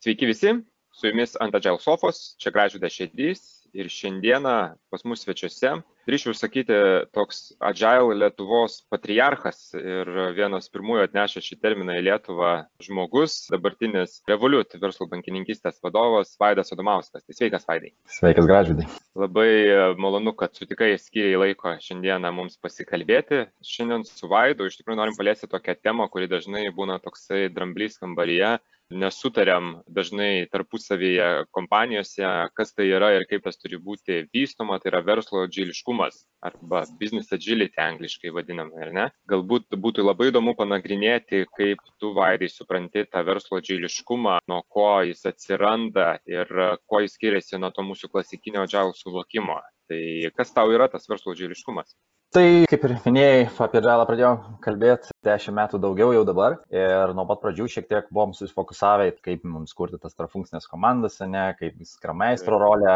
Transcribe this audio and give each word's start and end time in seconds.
Sveiki 0.00 0.24
visi, 0.24 0.54
su 0.96 1.10
jumis 1.10 1.34
ant 1.44 1.52
Agile 1.52 1.76
Sofos, 1.76 2.30
čia 2.40 2.48
Gražvydas 2.54 2.94
Šedys 2.94 3.40
ir 3.76 3.90
šiandieną 3.92 4.54
pas 4.88 5.02
mus 5.04 5.20
svečiuose, 5.26 5.74
drįšiu 6.08 6.32
sakyti, 6.32 6.78
toks 7.12 7.50
Agile 7.60 8.16
Lietuvos 8.16 8.78
patriarchas 8.88 9.74
ir 9.76 10.08
vienas 10.38 10.72
pirmųjų 10.72 11.04
atnešė 11.04 11.42
šį 11.44 11.58
terminą 11.60 11.98
į 12.00 12.06
Lietuvą 12.08 12.54
žmogus, 12.80 13.36
dabartinis 13.52 14.16
Revolut 14.30 14.72
verslo 14.80 15.04
bankininkistės 15.12 15.84
vadovas 15.84 16.32
Vaidas 16.40 16.72
Adomauskas. 16.72 17.28
Tai 17.28 17.36
sveikas, 17.36 17.68
Vaidai. 17.68 17.92
Sveikas, 18.08 18.48
Gražvydai. 18.48 18.88
Labai 19.20 19.52
malonu, 20.00 20.32
kad 20.32 20.56
sutikai 20.56 20.94
skiriai 20.96 21.36
laiko 21.44 21.76
šiandieną 21.76 22.32
mums 22.40 22.56
pasikalbėti. 22.56 23.44
Šiandien 23.60 24.08
su 24.08 24.32
Vaidu 24.32 24.72
iš 24.72 24.80
tikrųjų 24.80 25.02
norim 25.04 25.20
paliesti 25.20 25.52
tokią 25.52 25.76
temą, 25.84 26.08
kuri 26.08 26.32
dažnai 26.32 26.70
būna 26.72 27.02
toksai 27.04 27.50
dramblys 27.52 28.00
kambaryje 28.00 28.56
nesutariam 28.90 29.70
dažnai 29.86 30.46
tarpusavyje 30.52 31.28
kompanijose, 31.54 32.26
kas 32.54 32.74
tai 32.74 32.88
yra 32.90 33.12
ir 33.16 33.26
kaip 33.30 33.44
tas 33.46 33.58
turi 33.60 33.78
būti 33.80 34.24
vystoma, 34.34 34.78
tai 34.82 34.92
yra 34.92 35.02
verslo 35.06 35.46
džiliškumas 35.46 36.24
arba 36.46 36.82
business 37.00 37.32
agility 37.36 37.80
angliškai 37.82 38.32
vadinama, 38.34 38.74
ar 38.84 38.92
ne? 38.96 39.06
Galbūt 39.30 39.78
būtų 39.86 40.04
labai 40.06 40.30
įdomu 40.30 40.56
panagrinėti, 40.58 41.44
kaip 41.56 41.82
tu, 42.00 42.12
Vaidai, 42.16 42.50
supranti 42.50 43.04
tą 43.06 43.22
verslo 43.26 43.60
džiliškumą, 43.62 44.40
nuo 44.50 44.62
ko 44.68 44.88
jis 45.06 45.22
atsiranda 45.30 46.16
ir 46.28 46.50
kuo 46.86 47.02
jis 47.04 47.14
skiriasi 47.18 47.60
nuo 47.60 47.70
to 47.74 47.84
mūsų 47.86 48.10
klasikinio 48.12 48.66
džiaus 48.66 49.04
suvokimo. 49.04 49.60
Tai 49.90 50.00
kas 50.36 50.54
tau 50.54 50.70
yra 50.74 50.86
tas 50.90 51.08
verslo 51.10 51.34
džiliškumas? 51.34 51.94
Tai 52.30 52.44
kaip 52.70 52.84
ir 52.86 52.92
minėjai, 53.02 53.38
apie 53.64 53.80
džalą 53.82 54.04
pradėjom 54.06 54.42
kalbėti 54.62 55.10
dešimt 55.26 55.56
metų 55.56 55.80
daugiau 55.82 56.12
jau 56.14 56.20
dabar 56.28 56.60
ir 56.70 57.10
nuo 57.18 57.24
pat 57.26 57.40
pradžių 57.42 57.64
šiek 57.72 57.88
tiek 57.90 58.12
buvom 58.14 58.36
susifokusavę, 58.38 59.08
kaip 59.26 59.42
mums 59.50 59.74
kurti 59.74 59.98
tas 59.98 60.14
tarfunkcinės 60.14 60.68
komandas, 60.70 61.16
ne, 61.26 61.48
kaip 61.58 61.80
skrameistro 61.90 62.60
rolę 62.62 62.92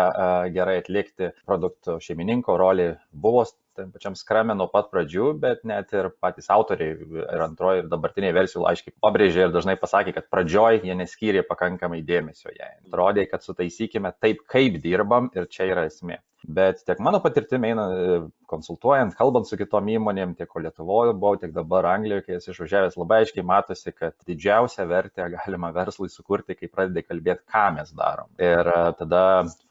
gerai 0.55 0.77
atlikti, 0.85 1.33
produkto 1.51 1.97
šeimininko 2.05 2.55
rolė 2.63 2.93
buvo 3.11 3.43
tam 3.75 3.91
pačiam 3.91 4.15
skrame 4.15 4.55
nuo 4.55 4.69
pat 4.71 4.93
pradžių, 4.93 5.33
bet 5.43 5.67
net 5.67 5.91
ir 5.99 6.13
patys 6.23 6.47
autoriai 6.55 6.95
ir 6.95 7.43
antroji 7.43 7.83
ir 7.83 7.89
dabartiniai 7.91 8.37
versijų 8.37 8.69
aiškiai 8.71 8.95
pabrėžė 9.03 9.49
ir 9.49 9.57
dažnai 9.57 9.75
pasakė, 9.81 10.15
kad 10.15 10.31
pradžioj 10.31 10.85
jie 10.87 10.95
neskyrė 11.01 11.43
pakankamai 11.49 12.05
dėmesio 12.07 12.55
jai. 12.55 12.71
Rodė, 12.95 13.27
kad 13.35 13.43
sutaisykime 13.43 14.15
taip, 14.23 14.47
kaip 14.47 14.79
dirbam 14.87 15.33
ir 15.35 15.51
čia 15.51 15.67
yra 15.73 15.89
esmė. 15.91 16.21
Bet 16.45 16.83
tiek 16.85 16.99
mano 17.01 17.21
patirtimi 17.25 17.71
eina 17.71 17.85
e, 17.97 18.17
konsultuojant, 18.51 19.15
kalbant 19.17 19.49
su 19.49 19.57
kitom 19.57 19.89
įmonėm, 19.95 20.35
tiek 20.37 20.51
Lietuvoje 20.61 21.15
buvau, 21.17 21.39
tiek 21.41 21.55
dabar 21.57 21.89
Anglijoje, 21.95 22.25
kai 22.27 22.37
esu 22.37 22.53
išvažiavęs, 22.53 22.99
labai 23.01 23.23
aiškiai 23.23 23.47
matosi, 23.49 23.95
kad 23.97 24.17
didžiausią 24.29 24.85
vertę 24.91 25.29
galima 25.33 25.73
verslui 25.75 26.11
sukurti, 26.13 26.57
kai 26.59 26.69
pradedi 26.69 27.07
kalbėti, 27.07 27.47
ką 27.55 27.65
mes 27.79 27.95
darom. 27.97 28.29
Ir 28.37 28.73
e, 28.75 28.81
tada 29.01 29.23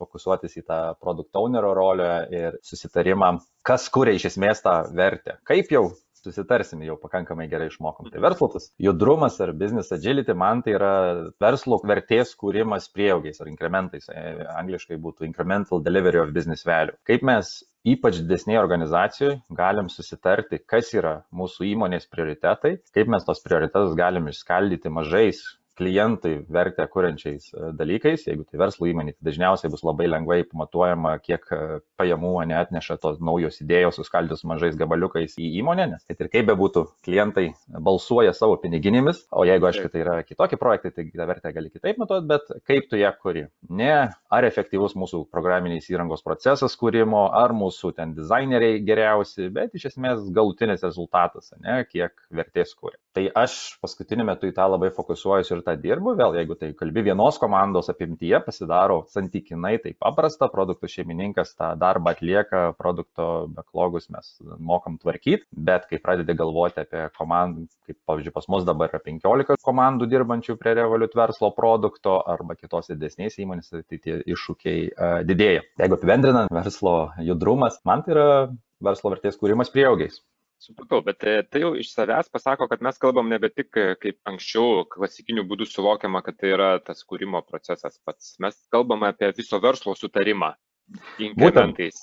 fokusuotis 0.02 0.58
į 0.58 0.66
tą 0.72 0.80
produkt 1.02 1.38
ownerio 1.38 1.76
rolę 1.78 2.12
ir 2.34 2.58
susitarimą, 2.66 3.36
kas 3.62 3.86
kuria 3.94 4.18
iš 4.18 4.32
esmės 4.34 4.66
tą 4.66 4.80
vertę. 4.98 5.38
Kaip 5.48 5.72
jau 5.74 5.92
susitarsim, 6.24 6.84
jau 6.88 6.96
pakankamai 7.02 7.48
gerai 7.52 7.70
išmokom. 7.72 8.10
Tai 8.14 8.24
verslo 8.24 8.50
tas 8.54 8.70
judrumas 8.82 9.40
ar 9.44 9.54
business 9.58 9.94
agility 9.96 10.36
man 10.38 10.64
tai 10.66 10.78
yra 10.78 10.94
verslo 11.44 11.80
vertės 11.84 12.34
kūrimas 12.40 12.90
prieaugiais 12.94 13.42
ar 13.44 13.52
inkrementais. 13.52 14.10
E, 14.10 14.24
angliškai 14.56 15.00
būtų 15.04 15.28
incremental 15.30 15.84
delivery 15.84 16.22
of 16.24 16.34
business 16.36 16.66
value. 16.68 16.96
Kaip 17.08 17.26
mes 17.28 17.60
ypač 17.84 18.22
didesnėje 18.22 18.62
organizacijoje 18.62 19.40
galim 19.58 19.90
susitarti, 19.92 20.62
kas 20.64 20.94
yra 20.96 21.18
mūsų 21.36 21.68
įmonės 21.74 22.08
prioritetai, 22.12 22.78
kaip 22.96 23.12
mes 23.12 23.28
tos 23.28 23.44
prioritetus 23.44 23.98
galim 24.00 24.32
išskaldyti 24.32 24.92
mažais 24.94 25.44
klientui 25.78 26.44
vertę 26.54 26.86
kuriančiais 26.88 27.50
e, 27.54 27.72
dalykais. 27.78 28.28
Jeigu 28.28 28.46
tai 28.46 28.60
verslo 28.62 28.88
įmonė, 28.90 29.16
tai 29.18 29.30
dažniausiai 29.30 29.72
bus 29.74 29.84
labai 29.86 30.08
lengvai 30.12 30.42
pamatuojama, 30.50 31.16
kiek 31.24 31.48
e, 31.54 31.62
pajamų 32.00 32.34
neatneša 32.52 33.00
tos 33.02 33.20
naujos 33.24 33.60
idėjos 33.64 33.98
suskaldžius 34.02 34.46
mažais 34.50 34.78
gabaliukais 34.80 35.38
į 35.42 35.50
įmonę, 35.62 35.90
nes 35.96 36.06
kad 36.10 36.22
ir 36.22 36.32
kaip 36.34 36.50
bebūtų, 36.52 36.86
klientai 37.06 37.48
balsuoja 37.84 38.36
savo 38.38 38.58
piniginėmis, 38.62 39.24
o 39.34 39.46
jeigu, 39.48 39.70
aišku, 39.70 39.90
tai 39.94 40.04
yra 40.04 40.18
kitokie 40.28 40.60
projektai, 40.62 40.94
tai 40.96 41.08
tą 41.10 41.28
vertę 41.30 41.54
gali 41.56 41.74
kitaip 41.74 42.02
matuoti, 42.02 42.30
bet 42.30 42.54
kaip 42.70 42.90
tu 42.92 43.00
ją 43.02 43.14
kuri. 43.22 43.48
Ne 43.74 43.94
ar 44.34 44.48
efektyvus 44.48 44.98
mūsų 45.00 45.24
programinės 45.34 45.90
įrangos 45.92 46.24
procesas 46.26 46.78
kūrimo, 46.80 47.26
ar 47.34 47.56
mūsų 47.58 47.94
ten 47.98 48.14
dizaineriai 48.18 48.82
geriausi, 48.86 49.50
bet 49.54 49.74
iš 49.78 49.90
esmės 49.94 50.26
galutinis 50.36 50.86
rezultatas, 50.86 51.54
ne, 51.64 51.82
kiek 51.90 52.14
vertės 52.34 52.74
kūrė. 52.78 52.98
Tai 53.14 53.28
aš 53.44 53.58
paskutiniu 53.82 54.26
metu 54.26 54.50
į 54.50 54.56
tą 54.58 54.66
labai 54.70 54.90
fokusuojuosi 54.94 55.54
ir 55.54 55.63
tą 55.66 55.76
dirbu, 55.80 56.14
vėl 56.20 56.36
jeigu 56.38 56.58
tai 56.60 56.72
kalbi 56.78 57.04
vienos 57.06 57.40
komandos 57.42 57.90
apimtyje, 57.92 58.40
pasidaro 58.46 59.02
santykinai 59.14 59.78
tai 59.84 59.94
paprasta, 60.00 60.50
produktų 60.52 60.90
šeimininkas 60.92 61.56
tą 61.58 61.74
darbą 61.80 62.14
atlieka, 62.14 62.64
produkto 62.80 63.30
backlogus 63.54 64.10
mes 64.14 64.34
mokam 64.60 64.98
tvarkyti, 65.02 65.48
bet 65.54 65.88
kai 65.90 66.02
pradedi 66.04 66.36
galvoti 66.40 66.84
apie 66.84 67.08
komandą, 67.18 67.68
kaip 67.88 68.00
pavyzdžiui 68.10 68.36
pas 68.36 68.50
mus 68.52 68.68
dabar 68.68 68.92
yra 68.92 69.02
15 69.04 69.64
komandų 69.64 70.10
dirbančių 70.12 70.58
prie 70.60 70.76
Revolut 70.80 71.16
verslo 71.18 71.52
produkto 71.56 72.20
arba 72.34 72.58
kitos 72.60 72.92
didesnės 72.92 73.40
įmonės, 73.44 73.74
tai 73.74 74.00
tie 74.00 74.20
iššūkiai 74.34 74.86
uh, 74.92 75.16
didėja. 75.28 75.64
Jeigu 75.82 75.98
apibendrinant 76.00 76.54
verslo 76.54 76.98
judrumas, 77.24 77.80
man 77.88 78.06
tai 78.06 78.16
yra 78.18 78.30
verslo 78.84 79.14
vertės 79.14 79.40
kūrimas 79.40 79.72
prieaugiais. 79.74 80.22
Supratau, 80.64 81.02
bet 81.04 81.24
e, 81.28 81.32
tai 81.52 81.62
jau 81.64 81.74
iš 81.76 81.90
savęs 81.92 82.30
pasako, 82.32 82.70
kad 82.72 82.84
mes 82.86 83.00
kalbam 83.02 83.28
nebe 83.32 83.50
tik 83.52 83.76
e, 83.80 83.88
kaip 84.00 84.32
anksčiau 84.32 84.86
klasikiniu 84.94 85.44
būdu 85.50 85.68
suvokiama, 85.68 86.22
kad 86.24 86.38
tai 86.40 86.54
yra 86.56 86.70
tas 86.80 87.04
kūrimo 87.10 87.42
procesas 87.48 88.00
pats. 88.08 88.38
Mes 88.44 88.56
kalbame 88.72 89.10
apie 89.12 89.34
viso 89.36 89.60
verslo 89.64 89.96
sutarimą, 90.00 90.54
inkrementais 91.28 92.00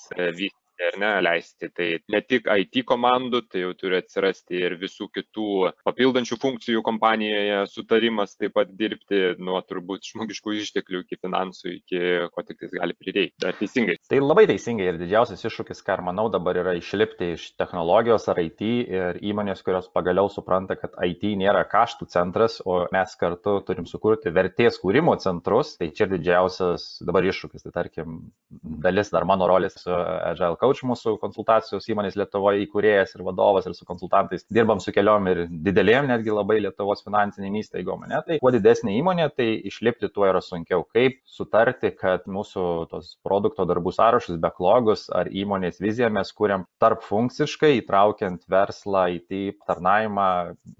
e, 0.81 0.89
ar 0.89 0.97
ne, 1.01 1.11
leisti. 1.23 1.69
Tai 1.75 1.87
ne 2.11 2.21
tik 2.25 2.49
IT 2.49 2.81
komandų, 2.89 3.43
tai 3.51 3.65
jau 3.65 3.73
turi 3.77 3.99
atsirasti 4.01 4.59
ir 4.61 4.77
visų 4.81 5.07
kitų 5.13 5.71
papildančių 5.87 6.37
funkcijų 6.41 6.83
kompanijoje 6.85 7.61
sutarimas 7.71 8.35
taip 8.39 8.55
pat 8.57 8.71
dirbti 8.77 9.37
nuo 9.41 9.59
turbūt 9.65 10.09
žmogiškų 10.11 10.55
išteklių 10.59 11.03
iki 11.05 11.19
finansų, 11.21 11.75
iki 11.77 12.01
ko 12.33 12.45
tik 12.47 12.61
tai 12.63 12.71
gali 12.73 12.97
prireikti. 12.97 13.47
Ar 13.47 13.57
teisingai? 13.59 13.97
Tai 14.09 14.21
labai 14.23 14.47
teisingai 14.49 14.89
ir 14.91 14.99
didžiausias 15.01 15.45
iššūkis, 15.47 15.83
ką 15.85 15.99
manau 16.07 16.27
dabar 16.33 16.57
yra 16.63 16.75
išlipti 16.79 17.33
iš 17.35 17.47
technologijos 17.59 18.27
ar 18.31 18.41
IT 18.41 18.61
ir 18.65 19.21
įmonės, 19.31 19.63
kurios 19.65 19.89
pagaliau 19.93 20.31
supranta, 20.31 20.77
kad 20.79 20.95
IT 21.05 21.25
nėra 21.41 21.63
kaštų 21.69 22.07
centras, 22.11 22.59
o 22.65 22.81
mes 22.93 23.15
kartu 23.19 23.59
turim 23.67 23.87
sukurti 23.89 24.33
vertės 24.33 24.79
kūrimo 24.81 25.15
centrus. 25.21 25.75
Tai 25.79 25.89
čia 25.95 26.07
didžiausias 26.09 27.01
dabar 27.05 27.25
iššūkis. 27.27 27.65
Tai 27.65 27.73
tarkim, 27.75 28.19
dalis 28.49 29.11
dar 29.13 29.25
mano 29.29 29.47
rolės 29.49 29.77
su 29.81 29.91
Agile 29.91 30.57
Coach 30.61 30.70
coach 30.71 30.85
mūsų 30.87 31.17
konsultacijos 31.21 31.87
įmonės 31.91 32.15
Lietuvoje 32.19 32.63
įkūrėjas 32.65 33.15
ir 33.15 33.23
vadovas 33.25 33.67
ir 33.67 33.75
su 33.75 33.85
konsultantais 33.87 34.45
dirbam 34.53 34.79
su 34.79 34.93
keliom 34.95 35.27
ir 35.31 35.43
didelėm 35.49 36.07
netgi 36.09 36.31
labai 36.33 36.61
Lietuvos 36.63 37.03
finansinėm 37.03 37.57
įstaigom. 37.59 38.05
Ne? 38.07 38.21
Tai 38.27 38.37
kuo 38.41 38.51
didesnė 38.53 38.95
įmonė, 38.99 39.27
tai 39.35 39.49
išlipti 39.67 40.09
tuo 40.13 40.27
yra 40.29 40.41
sunkiau. 40.43 40.85
Kaip 40.95 41.19
sutarti, 41.27 41.91
kad 41.97 42.27
mūsų 42.31 42.65
tos 42.91 43.15
produkto 43.25 43.65
darbų 43.67 43.93
sąrašus, 43.95 44.39
backlogus 44.41 45.07
ar 45.13 45.27
įmonės 45.27 45.81
viziją 45.83 46.11
mes 46.13 46.31
kuriam 46.35 46.65
tarp 46.81 47.03
funkciškai, 47.07 47.73
įtraukiant 47.81 48.45
verslą, 48.51 49.07
IT 49.17 49.57
aptarnavimą, 49.57 50.29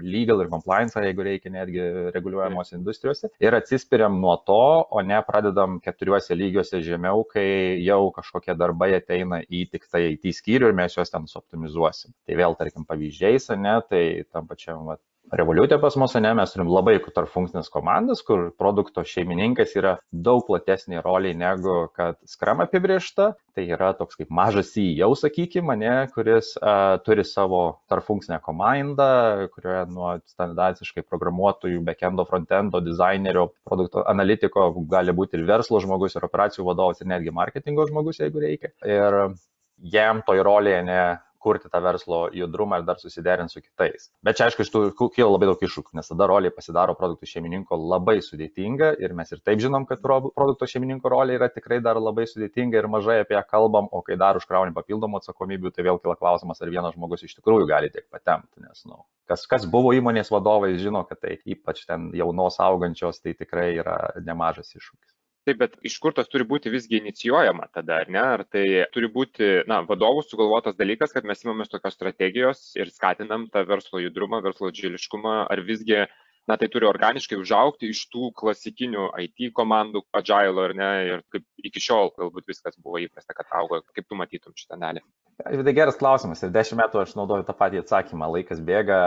legal 0.03 0.45
ir 0.45 0.51
compliance, 0.53 0.99
jeigu 1.01 1.27
reikia 1.27 1.53
netgi 1.53 1.83
reguliuojamos 2.15 2.73
industrijose. 2.77 3.31
Ir 3.43 3.57
atsispiriam 3.57 4.19
nuo 4.21 4.37
to, 4.47 4.61
o 4.87 5.03
ne 5.05 5.19
pradedam 5.27 5.79
keturiuose 5.83 6.37
lygiuose 6.37 6.81
žemiau, 6.85 7.25
kai 7.27 7.81
jau 7.83 8.01
kažkokie 8.15 8.55
darbai 8.59 8.93
ateina 8.97 9.41
į 9.47 9.65
tik 9.71 9.80
tai 9.89 10.03
IT 10.13 10.33
skyrių 10.37 10.71
ir 10.71 10.77
mes 10.77 10.97
juos 10.97 11.13
ten 11.13 11.27
suoptimizuosim. 11.29 12.13
Tai 12.27 12.37
vėl, 12.41 12.57
tarkim, 12.59 12.85
pavyzdžiais, 12.89 13.49
ne, 13.57 13.77
tai 13.89 14.03
tam 14.29 14.49
pačiam 14.49 14.85
vat, 14.89 15.01
Revoliutė 15.31 15.77
pas 15.79 15.95
mus, 15.95 16.11
ne, 16.19 16.31
mes 16.35 16.51
turim 16.51 16.67
labai 16.67 16.97
tarp 17.15 17.29
funkcinės 17.31 17.69
komandas, 17.71 18.19
kur 18.27 18.49
produkto 18.59 19.03
šeimininkas 19.07 19.77
yra 19.79 19.93
daug 20.11 20.41
platesnė 20.47 20.99
roliai 21.05 21.37
negu 21.37 21.85
kad 21.95 22.17
Scrum 22.27 22.63
apibriešta. 22.65 23.29
Tai 23.55 23.63
yra 23.63 23.93
toks 23.95 24.19
kaip 24.19 24.31
mažas 24.33 24.73
CEO, 24.73 25.07
sakykime, 25.15 25.77
ne, 25.79 25.93
kuris 26.11 26.51
uh, 26.57 26.97
turi 27.05 27.23
savo 27.27 27.61
tarp 27.91 28.07
funkcinę 28.07 28.41
komandą, 28.43 29.07
kurioje 29.55 29.85
nuo 29.93 30.17
standartiškai 30.33 31.05
programuotojų, 31.07 31.79
backendo, 31.87 32.27
frontendo, 32.27 32.83
dizainerio, 32.83 33.49
produkto 33.67 34.03
analitiko 34.11 34.67
gali 34.91 35.15
būti 35.15 35.39
ir 35.39 35.47
verslo 35.47 35.79
žmogus, 35.83 36.17
ir 36.17 36.27
operacijų 36.27 36.67
vadovas, 36.67 36.99
ir 36.99 37.11
netgi 37.11 37.35
marketingo 37.35 37.87
žmogus, 37.87 38.19
jeigu 38.23 38.43
reikia. 38.43 38.73
Ir 38.83 39.21
jam 39.81 40.21
toj 40.25 40.43
rolėje 40.45 40.85
ne 40.87 41.01
kurti 41.41 41.69
tą 41.73 41.81
verslo 41.81 42.19
judrumą 42.37 42.79
ir 42.79 42.85
dar 42.85 42.99
susiderinti 43.01 43.55
su 43.55 43.61
kitais. 43.63 44.09
Bet 44.25 44.37
čia 44.37 44.47
aišku, 44.47 44.63
iš 44.65 44.71
tų 44.73 45.07
kyla 45.15 45.31
labai 45.33 45.49
daug 45.49 45.63
iššūkių, 45.65 45.95
nes 45.97 46.11
tada 46.11 46.27
rolė 46.29 46.51
pasidaro 46.53 46.93
produktų 46.97 47.29
šeimininko 47.31 47.77
labai 47.81 48.19
sudėtinga 48.25 48.91
ir 49.01 49.15
mes 49.17 49.33
ir 49.33 49.41
taip 49.45 49.61
žinom, 49.63 49.87
kad 49.89 50.03
produkto 50.03 50.69
šeimininko 50.69 51.11
rolė 51.11 51.39
yra 51.39 51.49
tikrai 51.53 51.81
dar 51.83 51.99
labai 52.01 52.27
sudėtinga 52.29 52.77
ir 52.77 52.89
mažai 52.93 53.21
apie 53.23 53.37
ją 53.37 53.43
kalbam, 53.49 53.89
o 53.91 54.03
kai 54.05 54.19
dar 54.21 54.37
užkrauni 54.39 54.75
papildomų 54.77 55.21
atsakomybių, 55.21 55.73
tai 55.73 55.87
vėl 55.89 56.01
kila 56.03 56.17
klausimas, 56.19 56.61
ar 56.61 56.73
vienas 56.73 56.97
žmogus 56.97 57.25
iš 57.25 57.33
tikrųjų 57.39 57.69
gali 57.73 57.89
tiek 57.93 58.05
patemti, 58.13 58.61
nes, 58.61 58.85
nu, 58.85 59.01
kas, 59.29 59.47
kas 59.49 59.65
buvo 59.65 59.95
įmonės 59.97 60.29
vadovai, 60.33 60.75
žino, 60.81 61.01
kad 61.09 61.23
tai 61.25 61.39
ypač 61.49 61.87
ten 61.89 62.11
jaunos 62.17 62.61
augančios, 62.61 63.23
tai 63.23 63.33
tikrai 63.37 63.71
yra 63.81 63.97
nemažas 64.21 64.75
iššūkis. 64.77 65.17
Taip, 65.47 65.57
bet 65.57 65.77
iš 65.89 65.95
kur 66.01 66.13
tas 66.13 66.27
turi 66.29 66.45
būti 66.45 66.69
visgi 66.69 66.99
inicijuojama 66.99 67.65
tada, 67.73 67.95
ar 68.03 68.09
ne? 68.13 68.21
Ar 68.35 68.43
tai 68.45 68.65
turi 68.93 69.07
būti, 69.09 69.47
na, 69.69 69.79
vadovų 69.89 70.21
sugalvotas 70.27 70.75
dalykas, 70.77 71.15
kad 71.15 71.25
mes 71.25 71.41
imamės 71.41 71.71
tokios 71.71 71.97
strategijos 71.97 72.61
ir 72.77 72.91
skatinam 72.93 73.47
tą 73.49 73.63
verslo 73.65 74.03
judrumą, 74.03 74.43
verslo 74.45 74.69
džiliškumą, 74.69 75.33
ar 75.49 75.63
visgi 75.65 76.03
na 76.49 76.57
tai 76.57 76.69
turi 76.73 76.87
organiškai 76.89 77.39
užaugti 77.39 77.91
iš 77.93 78.05
tų 78.13 78.31
klasikinių 78.37 79.11
IT 79.25 79.51
komandų, 79.57 80.03
agile 80.17 80.67
ar 80.67 80.75
ne, 80.77 80.91
ir 81.09 81.25
kaip 81.33 81.45
iki 81.69 81.83
šiol 81.83 82.13
galbūt 82.17 82.49
viskas 82.49 82.77
buvo 82.81 83.01
įprasta, 83.01 83.35
kad 83.37 83.51
augo, 83.61 83.81
kaip 83.95 84.07
tu 84.09 84.17
matytum 84.19 84.55
šitą 84.57 84.79
dalį. 84.81 85.03
Tai 85.41 85.73
geras 85.73 85.97
klausimas 85.97 86.43
ir 86.45 86.51
dešimt 86.53 86.77
metų 86.77 86.99
aš 87.01 87.13
naudoju 87.17 87.45
tą 87.47 87.53
patį 87.57 87.79
atsakymą. 87.81 88.27
Laikas 88.35 88.59
bėga, 88.61 88.97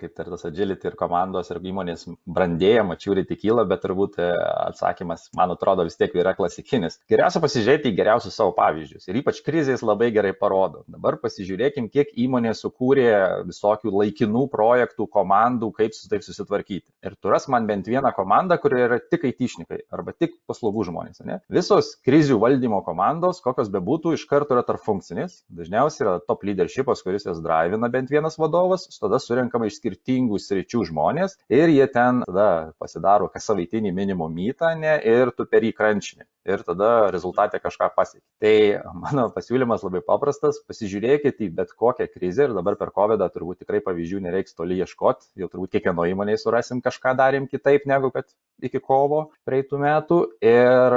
kaip 0.00 0.22
ir 0.22 0.30
tas 0.32 0.46
agility 0.48 0.88
ir 0.88 0.94
komandos 0.96 1.50
ir 1.52 1.60
įmonės 1.60 2.06
brandėja, 2.24 2.84
mačiūryti 2.86 3.36
kyla, 3.42 3.66
bet 3.68 3.82
turbūt 3.84 4.16
e, 4.22 4.30
atsakymas, 4.70 5.26
man 5.36 5.52
atrodo, 5.52 5.84
vis 5.84 5.98
tiek 6.00 6.14
yra 6.16 6.32
klasikinis. 6.38 6.96
Geriausia 7.12 7.42
pasižiūrėti 7.44 7.92
į 7.92 7.98
geriausius 7.98 8.38
savo 8.38 8.54
pavyzdžius 8.56 9.10
ir 9.10 9.20
ypač 9.20 9.42
krizės 9.44 9.84
labai 9.84 10.08
gerai 10.16 10.32
parodo. 10.38 10.84
Dabar 10.88 11.18
pasižiūrėkim, 11.20 11.90
kiek 11.92 12.14
įmonė 12.24 12.54
sukūrė 12.56 13.10
visokių 13.50 13.92
laikinų 14.00 14.46
projektų, 14.54 15.10
komandų, 15.12 15.74
kaip 15.76 15.98
su 15.98 16.08
taip 16.08 16.24
susitvarkyti. 16.24 16.65
Ir 17.06 17.14
tu 17.22 17.30
ras 17.30 17.46
man 17.52 17.68
bent 17.68 17.86
vieną 17.86 18.10
komandą, 18.16 18.58
kur 18.62 18.74
yra 18.74 18.98
tik 18.98 19.28
aitišnikai 19.28 19.84
arba 19.94 20.14
tik 20.16 20.34
paslaugų 20.50 20.88
žmonės. 20.90 21.22
Ne? 21.26 21.40
Visos 21.52 21.94
krizių 22.06 22.40
valdymo 22.42 22.82
komandos, 22.86 23.42
kokios 23.44 23.70
bebūtų, 23.72 24.16
iš 24.16 24.26
karto 24.30 24.56
yra 24.56 24.64
tarp 24.66 24.82
funkcinės 24.82 25.44
dažniausiai 25.54 26.04
yra 26.06 26.16
top 26.26 26.44
leadershipas, 26.46 27.02
kuris 27.06 27.26
jas 27.28 27.40
drivina 27.44 27.90
bent 27.92 28.10
vienas 28.10 28.38
vadovas, 28.40 28.86
tada 29.00 29.20
surinkama 29.22 29.68
iš 29.70 29.80
skirtingų 29.80 30.40
sričių 30.42 30.86
žmonės 30.90 31.38
ir 31.52 31.72
jie 31.72 31.86
ten 31.92 32.22
tada 32.26 32.72
pasidaro 32.82 33.30
kas 33.32 33.46
savaitinį 33.48 33.92
minimum 33.94 34.32
mytą 34.34 34.74
ne, 34.78 34.96
ir 35.06 35.32
tu 35.36 35.46
per 35.50 35.66
jį 35.66 35.74
krančinį. 35.76 36.26
Ir 36.46 36.62
tada 36.62 37.08
rezultatė 37.10 37.58
kažką 37.58 37.88
pasiekia. 37.96 38.22
Tai 38.42 38.92
mano 38.94 39.24
pasiūlymas 39.34 39.82
labai 39.82 39.98
paprastas, 40.06 40.60
pasižiūrėkite 40.68 41.42
į 41.42 41.50
bet 41.56 41.72
kokią 41.74 42.06
krizę 42.12 42.46
ir 42.46 42.54
dabar 42.54 42.76
per 42.78 42.92
COVID 42.94 43.24
turbūt 43.34 43.64
tikrai 43.64 43.80
pavyzdžių 43.82 44.22
nereiks 44.28 44.54
toli 44.54 44.78
ieškoti, 44.78 45.32
jau 45.42 45.50
turbūt 45.50 45.74
kiekvieno 45.74 46.06
įmonėje 46.12 46.44
surasim 46.56 46.80
kažką 46.80 47.14
darėm 47.16 47.46
kitaip 47.48 47.86
negu 47.86 48.10
kad 48.10 48.24
iki 48.62 48.80
kovo 48.80 49.30
praeitų 49.44 49.78
metų 49.78 50.18
ir 50.40 50.96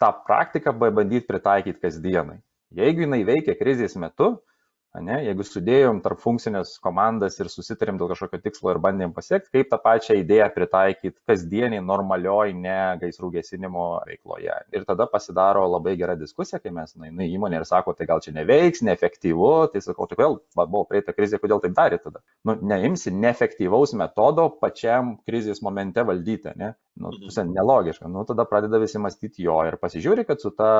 tą 0.00 0.12
praktiką 0.26 0.72
bandyti 0.72 1.26
pritaikyti 1.26 1.80
kasdienai. 1.80 2.40
Jeigu 2.72 3.04
jinai 3.04 3.24
veikia 3.24 3.56
krizės 3.58 3.96
metu, 3.96 4.38
Ne, 4.96 5.18
jeigu 5.20 5.44
sudėjom 5.44 5.98
tarp 6.00 6.20
funkcinės 6.22 6.70
komandas 6.80 7.36
ir 7.38 7.50
susitarėm 7.52 7.98
dėl 8.00 8.08
kažkokio 8.08 8.38
tikslo 8.40 8.72
ir 8.72 8.78
bandėm 8.82 9.12
pasiekti, 9.12 9.50
kaip 9.52 9.68
tą 9.68 9.78
pačią 9.84 10.16
idėją 10.22 10.46
pritaikyti 10.54 11.12
kasdieniai 11.28 11.82
normalioj, 11.84 12.54
ne 12.56 12.78
gaisrų 13.02 13.30
gesinimo 13.36 13.84
veikloje. 14.08 14.56
Ir 14.72 14.86
tada 14.88 15.04
pasidaro 15.12 15.66
labai 15.68 15.92
gera 16.00 16.16
diskusija, 16.16 16.58
kai 16.64 16.72
mes 16.74 16.96
nueinu 16.96 17.26
į 17.26 17.36
įmonę 17.36 17.60
ir 17.60 17.68
sako, 17.68 17.92
tai 17.98 18.08
gal 18.08 18.24
čia 18.24 18.32
neveiks, 18.38 18.80
neefektyvu, 18.88 19.52
tai 19.74 19.84
sakau, 19.84 20.08
tai 20.08 20.18
vėl 20.22 20.40
buvo 20.56 20.84
prieita 20.88 21.12
krizė, 21.12 21.42
kodėl 21.42 21.60
taip 21.62 21.76
darė 21.76 22.00
tada. 22.02 22.24
Nu, 22.48 22.56
neimsi 22.72 23.12
neefektyvaus 23.12 23.92
metodo 23.92 24.48
pačiam 24.64 25.18
krizės 25.28 25.60
momente 25.62 26.00
valdyti, 26.00 26.56
ne? 26.56 26.72
Nu, 26.98 27.12
mhm. 27.14 27.52
nelogiška. 27.54 28.08
Nu, 28.10 28.24
tada 28.26 28.44
pradeda 28.44 28.78
visi 28.82 28.98
mąstyti 28.98 29.46
jo 29.46 29.60
ir 29.68 29.76
pasižiūri, 29.78 30.24
kad 30.26 30.42
su 30.42 30.50
ta 30.50 30.70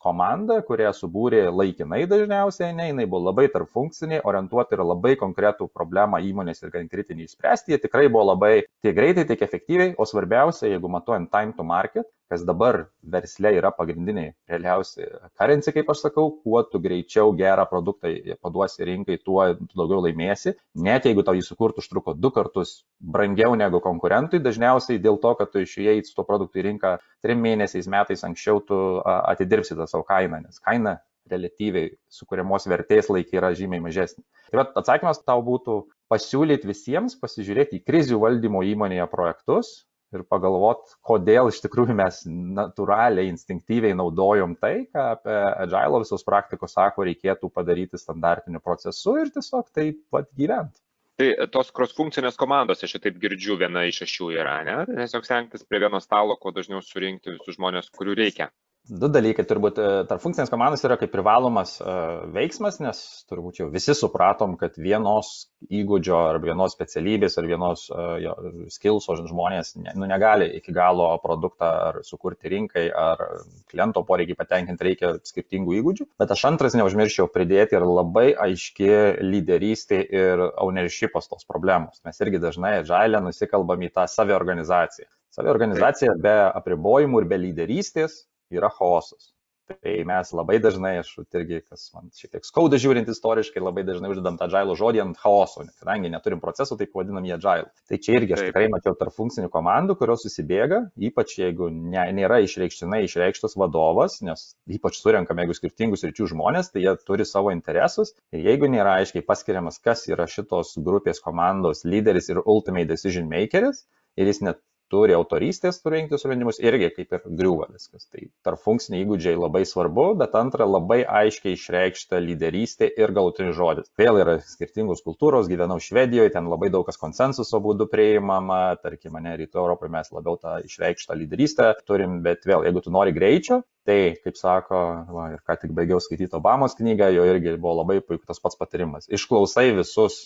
komanda, 0.00 0.60
kurią 0.64 0.92
subūrė 0.96 1.42
laikinai 1.50 2.04
dažniausiai, 2.08 2.72
ne, 2.76 2.88
jinai 2.90 3.06
buvo 3.10 3.26
labai 3.26 3.48
tarp 3.52 3.68
funkciniai, 3.74 4.22
orientuoti 4.30 4.76
ir 4.76 4.84
labai 4.86 5.16
konkretų 5.20 5.68
problemą 5.74 6.20
įmonės 6.30 6.62
ir 6.62 6.72
gan 6.74 6.88
kritinį 6.92 7.26
išspręsti, 7.26 7.74
jie 7.74 7.80
tikrai 7.82 8.06
buvo 8.06 8.28
labai 8.30 8.52
tiek 8.84 8.94
greitai, 8.96 9.26
tiek 9.28 9.42
efektyviai, 9.48 9.94
o 9.98 10.06
svarbiausia, 10.08 10.70
jeigu 10.70 10.92
matuojant 10.92 11.32
time 11.34 11.56
to 11.58 11.66
market, 11.66 12.08
kas 12.30 12.42
dabar 12.46 12.86
versle 13.02 13.52
yra 13.56 13.70
pagrindiniai 13.74 14.32
realiausi 14.50 15.06
currency, 15.38 15.72
kaip 15.74 15.90
aš 15.92 16.06
sakau, 16.06 16.30
kuo 16.42 16.62
tu 16.66 16.80
greičiau 16.82 17.32
gerą 17.38 17.66
produktą 17.70 18.12
paduosi 18.42 18.86
rinkai, 18.88 19.18
tuo 19.22 19.44
daugiau 19.76 20.02
laimėsi. 20.04 20.56
Net 20.86 21.06
jeigu 21.06 21.24
tau 21.26 21.36
jį 21.38 21.46
sukurtų 21.46 21.84
užtruko 21.84 22.16
du 22.18 22.32
kartus 22.34 22.80
brangiau 23.00 23.54
negu 23.58 23.80
konkurentui, 23.84 24.42
dažniausiai 24.42 25.02
dėl 25.02 25.20
to, 25.22 25.34
kad 25.38 25.52
tu 25.52 25.62
išėjai 25.62 26.00
su 26.06 26.16
tuo 26.16 26.26
produktu 26.28 26.62
į 26.62 26.68
rinką 26.70 26.96
trim 27.24 27.42
mėnesiais 27.44 27.90
metais 27.90 28.24
anksčiau, 28.26 28.62
tu 28.66 28.80
atidirbsi 29.06 29.78
tą 29.78 29.86
savo 29.90 30.06
kainą, 30.08 30.42
nes 30.46 30.62
kaina 30.62 30.98
relatyviai 31.30 31.96
sukūriamos 32.12 32.68
vertės 32.70 33.10
laikai 33.10 33.40
yra 33.40 33.52
žymiai 33.58 33.82
mažesnė. 33.82 34.22
Tai 34.50 34.60
vat, 34.60 34.76
atsakymas 34.78 35.22
tau 35.26 35.42
būtų 35.46 35.80
pasiūlyti 36.12 36.68
visiems 36.70 37.16
pasižiūrėti 37.18 37.80
į 37.80 37.84
krizių 37.86 38.20
valdymo 38.22 38.62
įmonėje 38.62 39.08
projektus, 39.10 39.72
ir 40.14 40.24
pagalvot, 40.30 40.96
kodėl 41.06 41.50
iš 41.50 41.60
tikrųjų 41.64 41.96
mes 41.98 42.22
natūraliai, 42.28 43.30
instinktyviai 43.32 43.96
naudojom 43.98 44.56
tai, 44.60 44.86
ką 44.92 45.06
apie 45.16 45.36
agile 45.66 46.02
visos 46.04 46.26
praktikos 46.26 46.76
sako, 46.76 47.06
reikėtų 47.08 47.50
padaryti 47.54 48.00
standartiniu 48.00 48.62
procesu 48.62 49.16
ir 49.22 49.32
tiesiog 49.34 49.70
taip 49.74 50.02
pat 50.14 50.30
gyventi. 50.38 50.80
Tai 51.16 51.30
tos 51.48 51.70
cross-funkcinės 51.72 52.36
komandos, 52.36 52.82
aš 52.84 52.98
taip 53.00 53.16
girdžiu, 53.22 53.54
viena 53.60 53.86
iš 53.88 54.02
šešių 54.02 54.26
yra, 54.36 54.56
ne? 54.68 54.76
Tiesiog 54.90 55.24
stengtis 55.24 55.64
prie 55.64 55.80
vieno 55.80 56.00
stalo, 56.04 56.36
kuo 56.36 56.52
dažniau 56.52 56.82
surinkti 56.84 57.32
visus 57.32 57.56
žmonės, 57.56 57.88
kurių 57.96 58.18
reikia. 58.20 58.50
Du 58.86 59.08
dalykai 59.10 59.42
turbūt 59.42 59.78
e, 59.82 59.86
tarp 60.06 60.22
funkcinės 60.22 60.50
komandos 60.52 60.84
yra 60.86 60.94
kaip 61.00 61.10
privalomas 61.10 61.72
uh, 61.82 62.20
veiksmas, 62.30 62.76
nes 62.78 62.98
turbūt 63.26 63.58
jau 63.58 63.66
visi 63.72 63.96
supratom, 63.98 64.52
kad 64.60 64.76
vienos 64.78 65.48
įgūdžio 65.74 66.20
ar 66.28 66.38
vienos 66.44 66.76
specialybės 66.76 67.34
ar 67.40 67.48
vienos 67.50 67.88
jo, 68.22 68.34
skilso 68.70 69.16
žmonės 69.18 69.72
nu, 69.80 70.06
negali 70.06 70.46
iki 70.60 70.74
galo 70.76 71.08
produktą 71.24 71.70
ar 71.88 71.98
sukurti 72.06 72.52
rinkai 72.52 72.84
ar 72.94 73.24
kliento 73.72 74.04
poreikiai 74.06 74.38
patenkinti 74.38 74.86
reikia 74.86 75.12
skirtingų 75.26 75.80
įgūdžių. 75.80 76.06
Bet 76.22 76.36
aš 76.36 76.46
antras 76.52 76.78
neužmirščiau 76.78 77.26
pridėti 77.34 77.74
ir 77.74 77.88
labai 77.88 78.28
aiški 78.46 78.92
lyderystė 79.26 79.98
ir 80.14 80.44
ownershipas 80.62 81.26
tos 81.32 81.42
problemos. 81.48 81.98
Mes 82.06 82.22
irgi 82.22 82.38
dažnai 82.46 82.78
žalę 82.86 83.24
nusikalbam 83.26 83.82
į 83.82 83.90
tą 83.98 84.06
saviorganizaciją. 84.14 85.10
Saviorganizacija 85.34 86.14
be 86.22 86.38
apribojimų 86.54 87.24
ir 87.24 87.30
be 87.34 87.42
lyderystės 87.48 88.22
yra 88.54 88.70
chaosas. 88.78 89.32
Tai 89.66 89.92
mes 90.06 90.28
labai 90.30 90.60
dažnai, 90.62 90.92
aš 91.00 91.08
irgi, 91.34 91.58
kas 91.66 91.88
man 91.90 92.06
šiek 92.14 92.36
tiek 92.36 92.44
skauda 92.46 92.78
žiūrint 92.78 93.08
istoriškai, 93.10 93.58
labai 93.58 93.82
dažnai 93.86 94.12
uždedam 94.12 94.36
tą 94.38 94.46
agile 94.46 94.76
žodį 94.78 95.00
ant 95.02 95.18
chaoso, 95.18 95.64
kadangi 95.80 96.10
neturim 96.12 96.38
procesų, 96.42 96.76
tai 96.78 96.86
vadinam 96.94 97.26
jį 97.26 97.34
agile. 97.34 97.72
Tai 97.90 97.98
čia 98.04 98.14
irgi 98.20 98.36
aš 98.36 98.44
tikrai 98.46 98.68
mačiau 98.70 98.94
tarp 99.00 99.16
funkcinių 99.16 99.50
komandų, 99.50 99.96
kurios 99.98 100.22
susibėga, 100.22 100.84
ypač 101.08 101.34
jeigu 101.40 101.72
ne, 101.74 102.04
nėra 102.14 102.38
išreikštinai 102.46 103.02
išreikštas 103.08 103.58
vadovas, 103.58 104.20
nes 104.28 104.46
ypač 104.78 105.00
surenkame, 105.00 105.42
jeigu 105.42 105.58
skirtingus 105.58 106.06
ryčių 106.06 106.30
žmonės, 106.36 106.70
tai 106.70 106.86
jie 106.86 106.94
turi 107.02 107.26
savo 107.26 107.50
interesus. 107.50 108.14
Ir 108.30 108.46
jeigu 108.46 108.70
nėra 108.70 109.00
aiškiai 109.00 109.26
paskiriamas, 109.26 109.82
kas 109.82 110.06
yra 110.06 110.30
šitos 110.30 110.76
grupės 110.78 111.18
komandos 111.26 111.82
lyderis 111.82 112.30
ir 112.30 112.44
ultimate 112.44 112.92
decision 112.94 113.26
makeris, 113.34 113.82
ir 114.14 114.30
jis 114.30 114.44
net 114.46 114.62
turi 114.92 115.14
autorystės 115.16 115.80
surinkti 115.82 116.18
sprendimus, 116.20 116.60
irgi 116.62 116.90
kaip 116.94 117.14
ir 117.16 117.24
griūva 117.26 117.68
viskas. 117.72 118.06
Tai 118.12 118.26
tarp 118.46 118.62
funkciniai 118.62 119.04
įgūdžiai 119.04 119.36
labai 119.38 119.64
svarbu, 119.68 120.08
bet 120.20 120.36
antra 120.38 120.66
labai 120.68 121.02
aiškiai 121.04 121.56
išreikšta 121.56 122.20
lyderystė 122.22 122.90
ir 123.02 123.14
galutinis 123.16 123.56
žodis. 123.58 123.90
Vėl 123.98 124.20
yra 124.22 124.38
skirtingos 124.44 125.04
kultūros, 125.06 125.50
gyvenau 125.50 125.78
Švedijoje, 125.82 126.34
ten 126.34 126.50
labai 126.50 126.70
daug 126.74 126.86
kas 126.88 127.00
konsensuso 127.00 127.60
būdu 127.64 127.88
prieimama, 127.92 128.76
tarkim, 128.82 129.18
ne, 129.22 129.36
rytų 129.40 129.62
Europoje 129.62 129.92
mes 129.94 130.12
labiau 130.14 130.38
tą 130.40 130.58
išreikštą 130.66 131.16
lyderystę 131.18 131.72
turim, 131.86 132.20
bet 132.26 132.46
vėl, 132.48 132.66
jeigu 132.66 132.84
tu 132.84 132.94
nori 132.94 133.14
greičio, 133.16 133.62
tai, 133.86 134.16
kaip 134.22 134.38
sako, 134.38 134.80
va, 135.14 135.28
ir 135.34 135.42
ką 135.46 135.58
tik 135.62 135.74
baigiau 135.76 136.00
skaityti 136.02 136.36
Obamos 136.36 136.74
knygą, 136.78 137.12
jo 137.14 137.26
irgi 137.30 137.54
buvo 137.56 137.80
labai 137.82 138.00
puikus 138.02 138.26
tas 138.28 138.42
pats 138.42 138.58
patarimas. 138.58 139.06
Išklausai 139.06 139.70
visus 139.78 140.18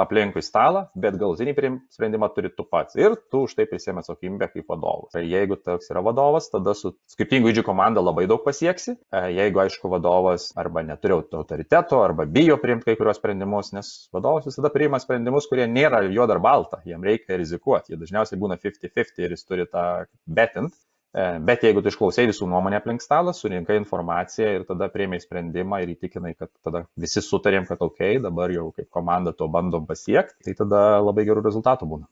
aplinkui 0.00 0.42
stalą, 0.42 0.86
bet 0.98 1.16
galutinį 1.20 1.54
sprendimą 1.94 2.28
turi 2.34 2.50
tu 2.54 2.66
pats 2.66 2.96
ir 2.98 3.14
tu 3.30 3.44
už 3.46 3.54
tai 3.58 3.66
prisėmė 3.70 4.02
atsakomybę 4.02 4.48
kaip 4.52 4.70
vadovas. 4.70 5.14
Ir 5.18 5.28
jeigu 5.30 5.58
toks 5.60 5.90
yra 5.92 6.02
vadovas, 6.04 6.50
tada 6.52 6.74
su 6.78 6.94
skirtingų 7.12 7.52
įdžių 7.52 7.64
komanda 7.66 8.02
labai 8.02 8.26
daug 8.30 8.42
pasieksi. 8.46 8.96
E, 8.96 9.22
jeigu, 9.36 9.62
aišku, 9.64 9.90
vadovas 9.92 10.50
arba 10.58 10.82
neturi 10.86 11.16
autoriteto, 11.16 12.02
arba 12.04 12.26
bijo 12.26 12.58
priimti 12.62 12.90
kai 12.90 12.98
kurios 13.00 13.20
sprendimus, 13.20 13.72
nes 13.76 13.92
vadovas 14.14 14.48
visada 14.50 14.72
priima 14.74 15.00
sprendimus, 15.02 15.48
kurie 15.50 15.68
nėra 15.70 16.02
juoda 16.08 16.36
ar 16.36 16.42
balta, 16.42 16.82
jam 16.88 17.04
reikia 17.06 17.38
rizikuoti. 17.40 17.94
Jie 17.94 18.00
dažniausiai 18.00 18.40
būna 18.40 18.58
50-50 18.62 19.24
ir 19.24 19.36
jis 19.36 19.46
turi 19.46 19.68
tą 19.70 19.86
betint 20.26 20.74
bet 21.14 21.62
jeigu 21.62 21.82
tu 21.82 21.90
išklausai 21.92 22.26
visų 22.30 22.48
nuomonę 22.50 22.80
aplink 22.80 23.02
stalą, 23.04 23.34
surinkai 23.36 23.76
informaciją 23.78 24.48
ir 24.56 24.64
tada 24.70 24.88
priemiai 24.90 25.22
sprendimą 25.22 25.78
ir 25.84 25.92
įtikinai, 25.94 26.34
kad 26.38 26.50
tada 26.66 26.84
visi 26.98 27.22
sutarėm, 27.22 27.68
kad 27.70 27.82
ok, 27.86 28.02
dabar 28.24 28.50
jau 28.54 28.70
kaip 28.74 28.90
komanda 28.90 29.32
to 29.32 29.46
bandom 29.48 29.86
pasiekti, 29.86 30.42
tai 30.48 30.56
tada 30.64 30.84
labai 31.04 31.26
gerų 31.28 31.46
rezultatų 31.46 31.90
būna. 31.94 32.10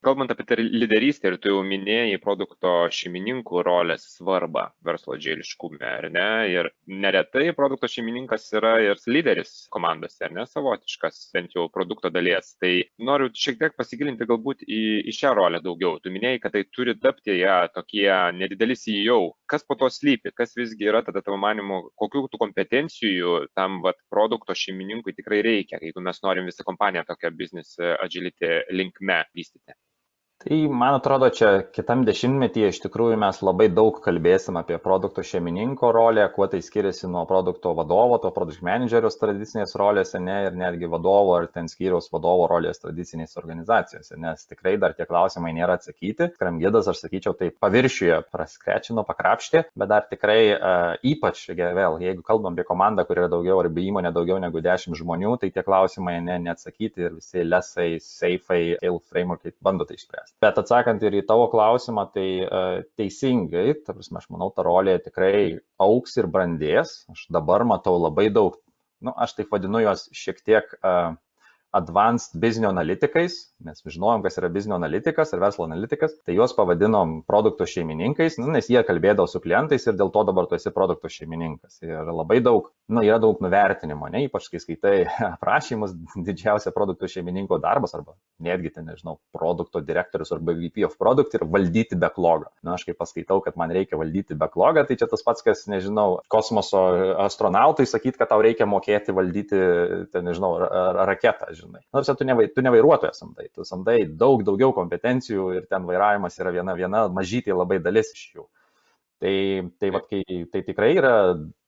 Kalbant 0.00 0.30
apie 0.32 0.56
lyderystę 0.56 1.28
ir 1.28 1.34
tu 1.44 1.50
jau 1.50 1.58
minėjai 1.60 2.16
produkto 2.22 2.70
šeimininkų 2.96 3.60
rolės 3.66 4.06
svarbą 4.14 4.62
verslo 4.88 5.18
džėliškume, 5.20 5.82
ar 5.84 6.06
ne? 6.14 6.28
Ir 6.48 6.70
neretai 7.02 7.50
produkto 7.58 7.90
šeimininkas 7.94 8.46
yra 8.56 8.70
ir 8.80 9.02
lyderis 9.04 9.50
komandose, 9.76 10.22
ar 10.24 10.32
ne, 10.38 10.46
savotiškas, 10.48 11.18
bent 11.34 11.52
jau 11.52 11.66
produkto 11.74 12.08
dalies. 12.14 12.54
Tai 12.64 12.70
noriu 13.10 13.28
šiek 13.42 13.58
tiek 13.60 13.76
pasigilinti 13.76 14.28
galbūt 14.30 14.64
į, 14.64 14.80
į 15.12 15.14
šią 15.18 15.34
rolę 15.36 15.60
daugiau. 15.66 16.00
Tu 16.00 16.14
minėjai, 16.16 16.40
kad 16.46 16.56
tai 16.56 16.64
turi 16.72 16.96
tapti 16.96 17.36
ją 17.42 17.58
tokie 17.76 18.08
nedideli 18.40 18.78
CEO. 18.80 19.20
Kas 19.52 19.68
po 19.68 19.76
to 19.76 19.92
slypi, 19.92 20.32
kas 20.32 20.56
visgi 20.56 20.88
yra 20.88 21.04
tada 21.04 21.20
tavo 21.26 21.36
manimu, 21.44 21.82
kokių 22.00 22.24
tų 22.32 22.40
kompetencijų 22.46 23.36
tam 23.52 23.82
vat, 23.84 24.00
produkto 24.08 24.56
šeimininkui 24.56 25.12
tikrai 25.20 25.44
reikia, 25.44 25.84
jeigu 25.84 26.08
mes 26.08 26.24
norim 26.24 26.48
visą 26.48 26.64
kompaniją 26.64 27.04
tokią 27.12 27.36
business 27.36 27.76
agility 28.00 28.62
linkme 28.72 29.26
vystyti. 29.36 29.76
Tai 30.40 30.56
man 30.72 30.94
atrodo, 30.96 31.28
čia 31.28 31.48
kitam 31.68 32.00
dešimtmetyje 32.08 32.70
iš 32.72 32.78
tikrųjų 32.80 33.18
mes 33.20 33.42
labai 33.44 33.66
daug 33.76 33.98
kalbėsim 34.00 34.56
apie 34.56 34.78
produkto 34.80 35.20
šeimininko 35.20 35.90
rolę, 35.92 36.22
kuo 36.32 36.46
tai 36.48 36.62
skiriasi 36.64 37.10
nuo 37.12 37.26
produkto 37.28 37.74
vadovo, 37.76 38.16
to 38.22 38.30
produkt 38.32 38.62
menedžerius 38.64 39.20
tradicinės 39.20 39.76
rolėse, 39.76 40.16
ne, 40.16 40.38
ir 40.46 40.56
netgi 40.56 40.88
vadovo 40.88 41.34
ar 41.36 41.48
ten 41.52 41.68
skyriaus 41.68 42.08
vadovo 42.14 42.46
rolės 42.48 42.80
tradicinėse 42.80 43.36
organizacijose, 43.42 44.16
nes 44.16 44.46
tikrai 44.48 44.78
dar 44.80 44.94
tie 44.96 45.04
klausimai 45.10 45.52
nėra 45.58 45.76
atsakyti. 45.76 46.30
Skramgidas, 46.38 46.88
aš 46.88 47.04
sakyčiau, 47.04 47.36
tai 47.36 47.50
paviršiuje 47.52 48.22
praskrečino, 48.32 49.04
pakrapštė, 49.10 49.66
bet 49.76 49.92
dar 49.92 50.08
tikrai 50.08 50.38
uh, 50.54 50.96
ypač, 51.04 51.44
vėl, 51.52 52.00
jeigu 52.00 52.24
kalbam 52.24 52.56
apie 52.56 52.64
komandą, 52.70 53.04
kur 53.04 53.20
yra 53.20 53.28
daugiau 53.28 53.60
arba 53.60 53.84
įmonė 53.84 54.16
daugiau 54.16 54.40
negu 54.40 54.64
10 54.64 54.96
žmonių, 55.04 55.36
tai 55.44 55.52
tie 55.52 55.68
klausimai 55.68 56.16
ne, 56.24 56.40
neatsakyti 56.48 57.10
ir 57.10 57.20
visi 57.20 57.44
lesai, 57.44 57.90
seifai, 58.00 58.62
fail 58.80 59.02
frameworkai 59.12 59.58
bando 59.60 59.84
tai 59.84 60.00
išspręsti 60.00 60.29
spręsti. 60.29 60.29
Bet 60.40 60.58
atsakant 60.60 61.02
ir 61.04 61.16
į 61.18 61.24
tavo 61.28 61.48
klausimą, 61.52 62.06
tai 62.14 62.26
uh, 62.46 62.82
teisingai, 62.98 63.74
ta 63.84 63.94
prasme, 63.96 64.20
aš 64.22 64.28
manau, 64.32 64.48
ta 64.54 64.64
rolė 64.66 64.96
tikrai 65.04 65.58
auks 65.82 66.16
ir 66.20 66.28
brandės. 66.32 67.00
Aš 67.12 67.26
dabar 67.34 67.66
matau 67.68 67.98
labai 68.00 68.28
daug, 68.32 68.56
nu, 69.04 69.12
aš 69.16 69.36
taip 69.38 69.52
vadinu 69.52 69.82
juos 69.84 70.06
šiek 70.16 70.40
tiek 70.46 70.72
uh, 70.80 71.12
advanced 71.76 72.34
business 72.40 72.70
analitikais, 72.70 73.36
mes 73.64 73.82
žinojom, 73.86 74.24
kas 74.24 74.38
yra 74.40 74.50
business 74.52 74.76
analitikas 74.76 75.32
ir 75.34 75.42
verslo 75.42 75.66
analitikas, 75.68 76.16
tai 76.26 76.34
juos 76.34 76.54
pavadinom 76.56 77.20
produkto 77.28 77.66
šeimininkais, 77.68 78.38
nu, 78.40 78.50
nes 78.54 78.70
jie 78.70 78.82
kalbėdavo 78.86 79.28
su 79.30 79.42
klientais 79.42 79.86
ir 79.86 79.98
dėl 79.98 80.10
to 80.14 80.24
dabar 80.26 80.48
tu 80.50 80.58
esi 80.58 80.72
produkto 80.74 81.10
šeimininkas. 81.12 81.78
Ir 81.86 82.10
labai 82.10 82.40
daug, 82.44 82.72
nu, 82.90 83.04
yra 83.06 83.20
daug 83.22 83.38
nuvertinimo, 83.44 84.10
ne, 84.10 84.24
ypač 84.26 84.48
kai 84.50 84.62
skaitai 84.62 84.96
aprašymus, 85.36 85.94
didžiausia 86.26 86.74
produkto 86.74 87.10
šeimininko 87.10 87.60
darbas 87.62 87.94
arba 87.98 88.16
netgi, 88.42 88.72
ten, 88.74 88.88
nežinau, 88.90 89.18
produkto 89.36 89.82
direktorius 89.84 90.32
arba 90.34 90.56
VP 90.56 90.86
of 90.88 90.96
product 90.98 91.36
ir 91.36 91.46
valdyti 91.46 91.98
backlogą. 92.00 92.50
Na, 92.66 92.74
aš 92.74 92.86
kai 92.88 92.96
paskaitau, 92.98 93.38
kad 93.44 93.58
man 93.60 93.72
reikia 93.74 94.00
valdyti 94.00 94.36
backlogą, 94.40 94.86
tai 94.88 94.98
čia 94.98 95.06
tas 95.10 95.22
pats, 95.26 95.44
kas, 95.46 95.66
nežinau, 95.70 96.18
kosmoso 96.32 96.82
astronautai 97.26 97.86
sakyti, 97.88 98.18
kad 98.18 98.32
tau 98.32 98.42
reikia 98.42 98.66
mokėti 98.70 99.14
valdyti, 99.14 99.60
ten, 100.10 100.26
nežinau, 100.26 100.56
raketą, 101.10 101.52
žinai. 101.60 101.82
Nors 101.94 102.10
tu, 102.10 102.26
nevai, 102.26 102.48
tu 102.54 102.64
nevairuotojas 102.64 103.20
samdai, 103.22 103.48
tu 103.54 103.66
samdai 103.66 103.98
daug 104.22 104.44
daugiau 104.46 104.74
kompetencijų 104.76 105.50
ir 105.58 105.68
ten 105.70 105.86
vairavimas 105.88 106.38
yra 106.40 106.52
viena, 106.54 106.76
viena 106.78 107.04
mažytė 107.12 107.56
labai 107.56 107.80
dalis 107.84 108.12
iš 108.16 108.24
jų. 108.36 108.46
Tai, 109.20 109.34
tai, 109.80 109.90
vat, 109.92 110.08
kai, 110.08 110.40
tai 110.52 110.64
tikrai 110.64 110.94
yra 110.96 111.14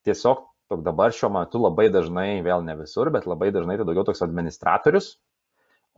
tiesiog 0.07 0.49
dabar 0.81 1.13
šiuo 1.13 1.29
metu 1.35 1.61
labai 1.61 1.91
dažnai, 1.93 2.41
vėl 2.45 2.65
ne 2.65 2.77
visur, 2.79 3.11
bet 3.13 3.29
labai 3.29 3.51
dažnai 3.53 3.77
tai 3.77 3.85
daugiau 3.85 4.07
toks 4.09 4.25
administratorius, 4.25 5.17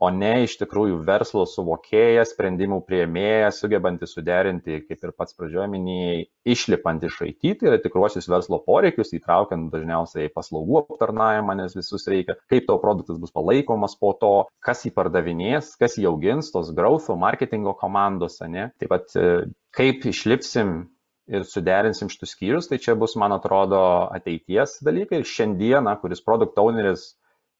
o 0.01 0.09
ne 0.11 0.31
iš 0.43 0.57
tikrųjų 0.59 0.99
verslo 1.07 1.45
suvokėjas, 1.47 2.33
sprendimų 2.33 2.81
prieimėjas, 2.87 3.61
sugebantis 3.61 4.15
suderinti, 4.15 4.81
kaip 4.87 5.05
ir 5.07 5.13
pats 5.15 5.37
pradžioje 5.37 5.67
minėjai, 5.71 6.25
išlipant 6.55 7.05
iš 7.07 7.21
IT, 7.29 7.59
tai 7.59 7.69
yra 7.71 7.79
tikruosius 7.83 8.27
verslo 8.31 8.59
poreikius, 8.65 9.13
įtraukiant 9.15 9.69
dažniausiai 9.73 10.31
paslaugų 10.35 10.81
aptarnavimą, 10.83 11.55
nes 11.61 11.77
visus 11.77 12.07
reikia, 12.11 12.37
kaip 12.51 12.67
tavo 12.67 12.81
produktas 12.83 13.21
bus 13.21 13.33
palaikomas 13.35 13.95
po 13.99 14.11
to, 14.19 14.33
kas 14.65 14.83
jį 14.85 14.91
pardavinės, 14.97 15.75
kas 15.79 15.95
jį 15.99 16.09
augins, 16.11 16.51
tos 16.53 16.73
growth, 16.75 17.07
marketingo 17.19 17.75
komandos, 17.79 18.41
ne? 18.51 18.69
Taip 18.81 18.91
pat 18.91 19.15
e, 19.15 19.45
kaip 19.75 20.03
išlipsim 20.11 20.81
ir 21.25 21.45
suderinsim 21.47 22.09
šitus 22.11 22.35
skyrius, 22.35 22.67
tai 22.69 22.77
čia 22.81 22.93
bus, 22.99 23.15
man 23.17 23.33
atrodo, 23.33 23.79
ateities 24.13 24.77
dalykai. 24.85 25.23
Ir 25.23 25.29
šiandieną, 25.29 25.95
kuris 26.03 26.21
produkt 26.25 26.59
owneris 26.61 27.13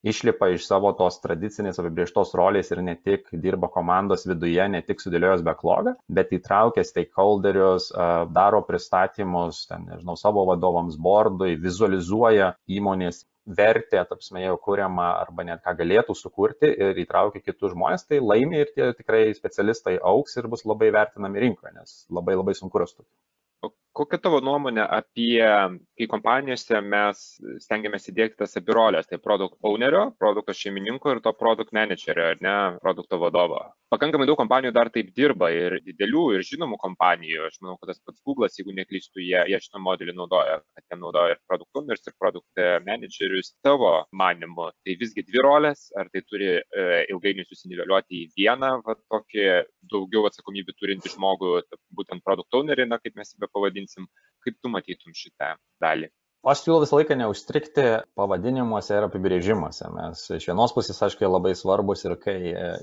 išlipa 0.06 0.52
iš 0.54 0.68
savo 0.70 0.92
tos 0.98 1.18
tradicinės 1.24 1.80
apibrieštos 1.82 2.34
rolės 2.38 2.72
ir 2.74 2.82
ne 2.86 2.96
tik 2.96 3.32
dirba 3.46 3.70
komandos 3.74 4.26
viduje, 4.30 4.62
ne 4.70 4.82
tik 4.86 5.02
sudėliojęs 5.02 5.44
backlogą, 5.46 5.96
bet 6.18 6.34
įtraukia 6.38 6.86
stakeholderius, 6.86 7.90
daro 8.36 8.62
pristatymus, 8.68 9.66
ten, 9.70 9.88
nežinau, 9.92 10.18
savo 10.20 10.46
vadovams, 10.52 11.00
bordui, 11.02 11.56
vizualizuoja 11.62 12.54
įmonės 12.78 13.24
vertę, 13.46 14.02
tapsime, 14.10 14.42
jau 14.42 14.56
kuriamą 14.62 15.06
arba 15.20 15.46
net 15.46 15.62
ką 15.66 15.76
galėtų 15.82 16.16
sukurti 16.18 16.72
ir 16.88 16.98
įtraukia 17.04 17.44
kitus 17.44 17.76
žmonės, 17.76 18.08
tai 18.10 18.22
laimi 18.22 18.64
ir 18.64 18.74
tie 18.74 18.90
tikrai 18.98 19.28
specialistai 19.38 20.00
auks 20.14 20.38
ir 20.42 20.50
bus 20.50 20.66
labai 20.66 20.90
vertinami 20.96 21.46
rinkoje, 21.46 21.76
nes 21.78 21.98
labai 22.10 22.38
labai 22.40 22.58
sunku 22.58 22.82
rasti 22.82 23.06
kokia 23.96 24.20
tavo 24.22 24.42
nuomonė 24.44 24.84
apie, 24.98 25.40
kai 25.96 26.08
kompanijose 26.12 26.82
mes 26.84 27.24
stengiamės 27.64 28.10
įdėkti 28.12 28.42
tas 28.44 28.58
abi 28.60 28.76
rolės, 28.76 29.08
tai 29.10 29.20
produkt 29.24 29.56
ownerio, 29.66 30.10
produkto 30.20 30.56
šeimininko 30.56 31.16
ir 31.16 31.24
to 31.26 31.34
produkt 31.38 31.74
managerio, 31.76 32.32
ar 32.34 32.44
ne, 32.44 32.56
produkto 32.84 33.20
vadovo. 33.22 33.62
Pakankamai 33.94 34.26
daug 34.28 34.40
kompanijų 34.40 34.74
dar 34.76 34.90
taip 34.92 35.12
dirba 35.16 35.52
ir 35.54 35.78
didelių 35.86 36.24
ir 36.36 36.44
žinomų 36.44 36.80
kompanijų, 36.82 37.46
aš 37.48 37.60
manau, 37.62 37.78
kad 37.80 37.94
tas 37.94 38.02
pats 38.04 38.20
Google'as, 38.26 38.58
jeigu 38.60 38.74
neklystų, 38.76 39.22
jie, 39.24 39.38
jie 39.52 39.60
šitą 39.62 39.80
modelį 39.86 40.16
naudoja, 40.18 40.58
kad 40.76 40.84
jie 40.90 40.98
naudoja 41.00 41.36
ir 41.36 41.42
produkt 41.48 41.80
owners, 41.80 42.04
ir 42.04 42.16
produkt 42.20 42.64
managerius 42.88 43.54
tavo 43.64 43.94
manimu. 44.12 44.72
Tai 44.84 44.98
visgi 45.00 45.24
dvi 45.30 45.44
rolės, 45.46 45.86
ar 45.96 46.10
tai 46.12 46.26
turi 46.26 46.50
e, 46.58 46.88
ilgainiui 47.14 47.46
susiniveliuoti 47.48 48.24
į 48.24 48.28
vieną, 48.42 48.72
va, 48.84 48.98
tokį 49.14 49.46
daugiau 49.94 50.26
atsakomybę 50.28 50.76
turinti 50.76 51.14
žmogų, 51.14 51.54
būtent 51.96 52.26
produkt 52.26 52.58
ownerį, 52.58 52.90
na, 52.90 53.00
kaip 53.00 53.16
mes 53.22 53.32
jį 53.32 53.46
be 53.46 53.52
pavadinsim, 53.86 54.08
kaip 54.46 54.62
tu 54.62 54.70
matytum 54.70 55.14
šitą 55.14 55.56
dalį? 55.82 56.12
Aš 56.46 56.60
siūlau 56.62 56.84
visą 56.84 57.00
laiką 57.00 57.16
neužstrikti 57.18 57.84
pavadinimuose 58.14 58.94
ir 58.94 59.06
apibrėžimuose. 59.08 59.88
Mes 59.96 60.20
iš 60.36 60.44
vienos 60.52 60.76
pusės, 60.76 61.00
aišku, 61.02 61.26
labai 61.26 61.56
svarbus 61.58 62.06
ir 62.06 62.14
kai, 62.22 62.36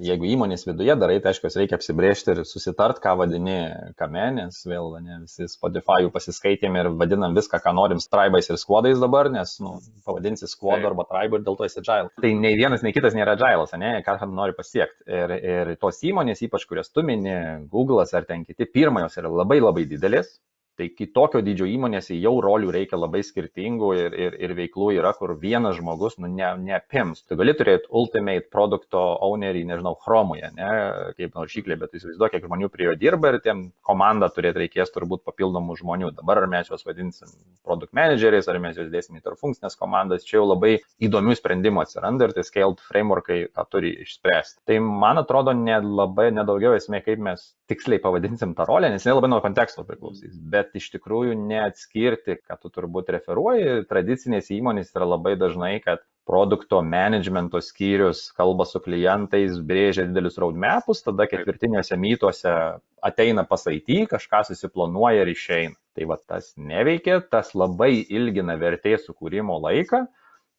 jeigu 0.02 0.26
įmonės 0.32 0.66
viduje 0.66 0.97
darai, 0.99 1.21
tai 1.23 1.30
aišku, 1.30 1.47
reikia 1.54 1.78
apsibrėžti 1.78 2.35
ir 2.35 2.40
susitart, 2.42 2.99
ką 2.99 3.12
vadini 3.21 3.61
kame, 3.94 4.25
nes 4.40 4.59
vėl 4.66 4.99
ne, 4.99 5.21
visi 5.28 5.47
Spotify 5.47 6.11
pasiskaitėm 6.11 6.80
ir 6.80 6.90
vadinam 6.99 7.38
viską, 7.38 7.62
ką 7.62 7.76
norim, 7.78 8.02
straibais 8.02 8.50
ir 8.50 8.59
squadais 8.59 8.99
dabar, 8.99 9.30
nes 9.30 9.54
nu, 9.62 9.78
pavadinsi 10.11 10.50
squad 10.50 10.82
arba 10.82 11.06
tribe 11.06 11.38
ir 11.38 11.47
dėl 11.47 11.62
to 11.62 11.71
esi 11.71 11.85
agile. 11.85 12.11
Tai 12.18 12.35
nei 12.42 12.59
vienas, 12.59 12.82
nei 12.82 12.99
kitas 12.99 13.14
nėra 13.14 13.38
agile'as, 13.38 13.78
ne, 13.78 14.00
ką 14.02 14.18
nori 14.26 14.59
pasiekti. 14.59 15.06
Ir, 15.06 15.38
ir 15.38 15.76
tos 15.78 16.02
įmonės, 16.02 16.42
ypač 16.50 16.66
kurias 16.66 16.90
tu 16.90 17.06
mini, 17.06 17.38
Google'as 17.71 18.11
ar 18.18 18.26
ten 18.26 18.42
kiti, 18.42 18.66
pirmajos 18.66 19.23
yra 19.23 19.30
labai 19.30 19.62
labai 19.62 19.87
didelės, 19.87 20.40
Tai 20.80 20.86
kitokio 20.96 21.42
dydžio 21.44 21.66
įmonėse 21.68 22.16
jau 22.16 22.32
rolių 22.40 22.70
reikia 22.72 22.96
labai 22.96 23.20
skirtingų 23.26 23.88
ir, 23.98 24.14
ir, 24.16 24.36
ir 24.40 24.54
veiklų 24.56 24.88
yra, 24.96 25.12
kur 25.18 25.34
vienas 25.40 25.76
žmogus 25.76 26.16
nu, 26.22 26.30
ne, 26.32 26.48
neapims. 26.64 27.24
Tu 27.28 27.36
gali 27.36 27.52
turėti 27.58 27.90
ultimate 27.92 28.48
produkto 28.52 29.02
ownerį, 29.26 29.66
nežinau, 29.68 29.92
chromoje, 30.00 30.48
ne, 30.56 30.70
kaip 31.18 31.36
naršyklė, 31.36 31.76
bet 31.82 31.98
įsivaizduok, 31.98 32.32
kiek 32.32 32.46
žmonių 32.48 32.70
prie 32.72 32.88
jo 32.88 32.94
dirba 33.00 33.34
ir 33.34 33.40
tiem 33.44 33.66
komandą 33.84 34.30
turėti 34.32 34.64
reikės 34.64 34.94
turbūt 34.94 35.24
papildomų 35.28 35.76
žmonių. 35.82 36.12
Dabar 36.16 36.40
ar 36.42 36.48
mes 36.54 36.72
juos 36.72 36.86
vadinsim 36.88 37.34
produkt 37.66 37.92
manageriais, 37.96 38.48
ar 38.48 38.60
mes 38.62 38.80
juos 38.80 38.88
dėsim 38.92 39.20
į 39.20 39.24
tarpfunkcinės 39.26 39.76
komandas, 39.80 40.24
čia 40.28 40.38
jau 40.38 40.46
labai 40.54 40.78
įdomių 41.04 41.36
sprendimų 41.36 41.84
atsiranda 41.84 42.30
ir 42.30 42.36
tai 42.36 42.46
scaled 42.48 42.80
frameworkai 42.88 43.42
tą 43.52 43.66
turi 43.68 43.92
išspręsti. 44.06 44.62
Tai 44.68 44.80
man 44.86 45.20
atrodo, 45.20 45.52
ne 45.56 45.82
labai 45.82 46.30
nedaugiau 46.32 46.76
esmė, 46.78 47.02
kaip 47.04 47.20
mes 47.28 47.50
tiksliai 47.72 48.00
pavadinsim 48.02 48.54
tą 48.56 48.66
rolę, 48.68 48.90
nes 48.92 49.04
nelabai 49.08 49.30
nuo 49.32 49.40
konteksto 49.44 49.84
priklausys. 49.88 50.34
Bet 50.52 50.62
bet 50.62 50.78
iš 50.78 50.88
tikrųjų 50.95 51.35
neatskirti, 51.38 52.38
kad 52.47 52.62
tu 52.62 52.71
turbūt 52.71 53.11
referuoji. 53.16 53.83
Tradicinės 53.90 54.52
įmonės 54.54 54.95
yra 54.95 55.09
labai 55.16 55.35
dažnai, 55.40 55.75
kad 55.83 56.04
produkto 56.28 56.78
managemento 56.87 57.59
skyrius 57.59 58.28
kalba 58.38 58.66
su 58.69 58.78
klientais, 58.83 59.59
brėžia 59.59 60.07
didelius 60.07 60.38
roadmapus, 60.38 61.02
tada 61.02 61.26
ketvirtiniuose 61.31 61.99
mytuose 61.99 62.54
ateina 63.02 63.45
pas 63.49 63.66
IT, 63.66 63.90
kažką 64.12 64.45
susiplanuoja 64.52 65.25
ir 65.25 65.33
išeina. 65.35 65.78
Tai 65.99 66.09
va 66.09 66.16
tas 66.23 66.54
neveikia, 66.57 67.19
tas 67.28 67.52
labai 67.59 67.97
ilgina 68.07 68.54
vertės 68.61 69.09
sukūrimo 69.09 69.59
laiką 69.66 70.07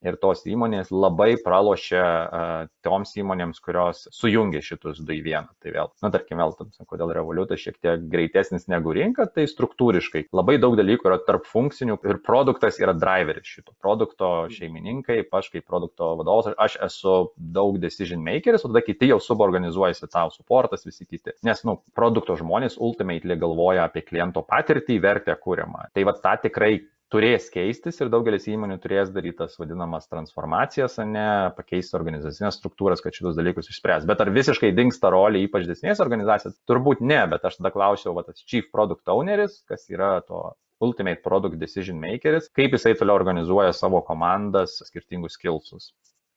ir 0.04 0.18
tos 0.22 0.44
įmonės 0.50 0.92
labai 0.94 1.34
pralošia 1.44 2.04
uh, 2.04 2.54
toms 2.86 3.14
įmonėms, 3.20 3.62
kurios 3.64 4.06
sujungia 4.14 4.62
šitus 4.64 5.02
du 5.04 5.16
į 5.16 5.22
vieną. 5.26 5.52
Tai 5.64 5.74
vėl, 5.76 5.92
na 6.04 6.12
tarkim, 6.14 6.42
vėl, 6.42 6.56
tam, 6.60 6.72
kodėl 6.90 7.14
revoliutas 7.16 7.62
šiek 7.64 7.80
tiek 7.84 8.06
greitesnis 8.12 8.68
negu 8.72 8.94
rinka, 8.96 9.26
tai 9.32 9.48
struktūriškai 9.50 10.28
labai 10.36 10.60
daug 10.62 10.78
dalykų 10.80 11.10
yra 11.10 11.20
tarp 11.24 11.48
funkcinių 11.50 12.00
ir 12.04 12.20
produktas 12.26 12.80
yra 12.82 12.96
driveris 12.98 13.48
šito 13.48 13.76
produkto 13.82 14.32
šeimininkai, 14.54 15.22
aš 15.34 15.50
kaip 15.54 15.68
produkto 15.68 16.14
vadovas, 16.20 16.52
aš 16.62 16.78
esu 16.88 17.16
daug 17.38 17.80
decision 17.82 18.24
makeris, 18.24 18.64
o 18.64 18.72
tada 18.72 18.84
kiti 18.86 19.10
jau 19.12 19.20
suborganizuojasi 19.24 20.10
tau, 20.12 20.32
supportas, 20.34 20.86
visi 20.88 21.08
kiti. 21.08 21.36
Nes, 21.48 21.64
nu, 21.68 21.80
produkto 21.98 22.38
žmonės 22.40 22.80
ultimately 22.82 23.38
galvoja 23.40 23.88
apie 23.88 24.04
kliento 24.06 24.44
patirtį, 24.48 25.00
vertę 25.04 25.36
kūriamą. 25.40 25.90
Tai 25.94 26.08
va 26.08 26.16
tą 26.24 26.36
tikrai 26.48 26.76
turės 27.14 27.46
keistis 27.54 28.00
ir 28.02 28.10
daugelis 28.14 28.48
įmonių 28.50 28.80
turės 28.82 29.12
daryti 29.14 29.38
tas 29.44 29.54
vadinamas 29.62 30.10
transformacijas, 30.10 30.98
ne 31.06 31.54
pakeisti 31.58 31.98
organizacinės 32.00 32.58
struktūras, 32.58 33.04
kad 33.04 33.14
šitus 33.14 33.38
dalykus 33.38 33.70
išspręs. 33.70 34.08
Bet 34.10 34.24
ar 34.24 34.32
visiškai 34.34 34.74
dinksta 34.76 35.12
rolė, 35.14 35.44
ypač 35.46 35.68
desnės 35.70 36.02
organizacijos? 36.04 36.58
Turbūt 36.70 37.04
ne, 37.06 37.22
bet 37.30 37.46
aš 37.46 37.60
tada 37.60 37.74
klausiau, 37.76 38.16
va, 38.18 38.26
tas 38.26 38.42
Chief 38.42 38.66
Product 38.74 39.14
Owneris, 39.14 39.62
kas 39.70 39.86
yra 39.94 40.16
to 40.26 40.42
Ultimate 40.84 41.22
Product 41.24 41.60
Decision 41.62 42.02
Makeris, 42.02 42.50
kaip 42.58 42.74
jisai 42.76 42.96
toliau 43.00 43.20
organizuoja 43.22 43.76
savo 43.78 44.02
komandas, 44.06 44.80
skirtingus 44.90 45.38
skillsus. 45.38 45.92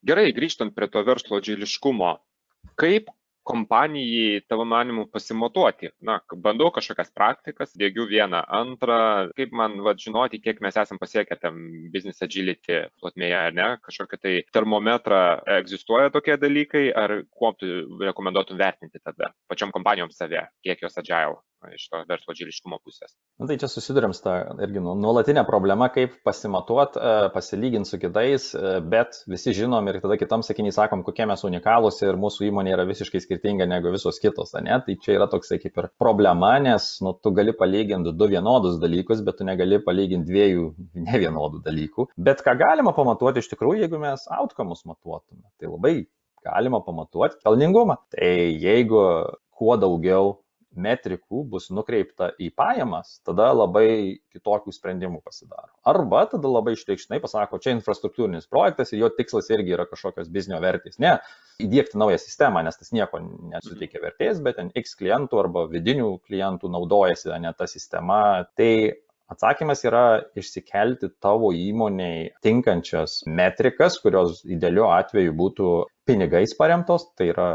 Gerai, 0.06 0.28
grįžtant 0.36 0.76
prie 0.76 0.90
to 0.92 1.02
verslo 1.06 1.40
džiliškumo, 1.42 2.12
kaip 2.78 3.08
kompanijai 3.46 4.40
tavo 4.48 4.64
manimu 4.66 5.06
pasimatuoti. 5.12 5.92
Na 6.02 6.18
bandau 6.42 6.70
kažkokias 6.74 7.12
praktikas 7.14 7.74
diegiu 7.78 8.08
vieną 8.10 8.42
antrą. 8.60 8.98
Kaip 9.38 9.54
man 9.54 9.78
vat 9.86 10.02
žinoti 10.02 10.40
kiek 10.42 10.60
mes 10.64 10.76
esam 10.82 10.98
pasiekę 10.98 11.38
tam 11.40 11.60
biznis 11.94 12.22
adžiliti 12.26 12.82
plotmėje 13.00 13.38
ar 13.38 13.56
ne? 13.56 13.68
Kažkokį 13.86 14.20
tai 14.22 14.34
termometrą 14.56 15.22
egzistuoja 15.60 16.10
tokie 16.14 16.38
dalykai 16.42 16.86
ar 17.04 17.20
kuo 17.30 17.52
tu 17.58 17.70
rekomenduotum 18.02 18.58
vertinti 18.58 19.02
tada? 19.02 19.30
Pačiom 19.50 19.74
kompanijom 19.74 20.10
save 20.14 20.48
kiek 20.66 20.82
jos 20.82 20.98
adžail 21.02 21.38
iš 21.74 21.88
to 21.90 22.00
verslo 22.08 22.34
džiliškumo 22.36 22.78
pusės. 22.84 23.14
Na, 23.40 23.48
tai 23.50 23.56
čia 23.60 23.68
susidurėm 23.70 24.14
su 24.16 24.22
tą 24.24 24.34
irgi 24.64 24.82
nu, 24.84 24.94
nuolatinę 25.00 25.44
problemą, 25.48 25.88
kaip 25.94 26.16
pasimatuot, 26.26 26.96
e, 26.96 27.14
pasilyginti 27.34 27.90
su 27.90 28.00
kitais, 28.02 28.48
e, 28.54 28.76
bet 28.94 29.20
visi 29.30 29.54
žinom 29.56 29.90
ir 29.90 30.00
tada 30.04 30.18
kitam 30.20 30.44
sakiniai 30.46 30.74
sakom, 30.76 31.04
kokie 31.06 31.26
mes 31.30 31.44
unikalūs 31.48 32.02
ir 32.06 32.20
mūsų 32.22 32.48
įmonė 32.50 32.74
yra 32.76 32.86
visiškai 32.88 33.22
skirtinga 33.24 33.68
negu 33.70 33.92
visos 33.94 34.20
kitos, 34.22 34.54
ne? 34.60 34.80
Tai 34.86 34.98
čia 35.02 35.16
yra 35.18 35.28
toksai 35.32 35.60
kaip 35.62 35.80
ir 35.82 35.90
problema, 36.00 36.56
nes 36.62 36.88
nu, 37.04 37.14
tu 37.22 37.32
gali 37.36 37.54
palyginti 37.56 38.14
du 38.16 38.30
vienodus 38.32 38.80
dalykus, 38.82 39.24
bet 39.26 39.40
tu 39.40 39.48
negali 39.48 39.80
palyginti 39.82 40.30
dviejų 40.30 40.68
nevienodų 41.06 41.62
dalykų. 41.66 42.10
Bet 42.16 42.44
ką 42.46 42.56
galima 42.60 42.94
pamatuoti 42.96 43.42
iš 43.42 43.50
tikrųjų, 43.52 43.84
jeigu 43.84 44.00
mes 44.02 44.26
outcomus 44.38 44.84
matuotume, 44.88 45.44
tai 45.60 45.70
labai 45.70 45.96
galima 46.46 46.80
pamatuoti 46.84 47.40
pelningumą. 47.44 47.98
Tai 48.14 48.32
jeigu 48.62 49.02
kuo 49.56 49.76
daugiau 49.80 50.36
metrikų 50.80 51.42
bus 51.52 51.68
nukreipta 51.74 52.30
į 52.42 52.50
pajamas, 52.56 53.18
tada 53.26 53.48
labai 53.54 54.18
kitokių 54.34 54.74
sprendimų 54.74 55.22
pasidaro. 55.24 55.72
Arba 55.88 56.24
tada 56.30 56.50
labai 56.50 56.76
išreikštinai 56.76 57.20
pasako, 57.22 57.60
čia 57.62 57.74
infrastruktūrinis 57.76 58.50
projektas 58.50 58.92
ir 58.92 59.04
jo 59.04 59.10
tikslas 59.16 59.50
irgi 59.54 59.76
yra 59.76 59.88
kažkokios 59.90 60.30
biznio 60.32 60.60
vertės. 60.62 61.00
Ne, 61.02 61.16
įdėkti 61.62 61.98
naują 62.00 62.20
sistemą, 62.22 62.64
nes 62.66 62.78
tas 62.80 62.92
nieko 62.96 63.22
nesuteikia 63.54 64.04
vertės, 64.04 64.42
bet 64.44 64.60
ten 64.60 64.70
X 64.76 64.98
klientų 65.00 65.42
arba 65.42 65.66
vidinių 65.72 66.12
klientų 66.28 66.70
naudojasi 66.72 67.34
ne 67.42 67.52
ta 67.56 67.68
sistema. 67.70 68.20
Tai 68.56 68.72
Atsakymas 69.26 69.80
yra 69.82 70.20
išsikelti 70.38 71.08
tavo 71.22 71.48
įmoniai 71.50 72.28
tinkančias 72.46 73.24
metrikas, 73.26 73.96
kurios 73.98 74.44
idealiu 74.46 74.84
atveju 74.86 75.32
būtų 75.40 75.70
pinigais 76.06 76.54
paremtos, 76.54 77.08
tai 77.18 77.32
yra 77.32 77.48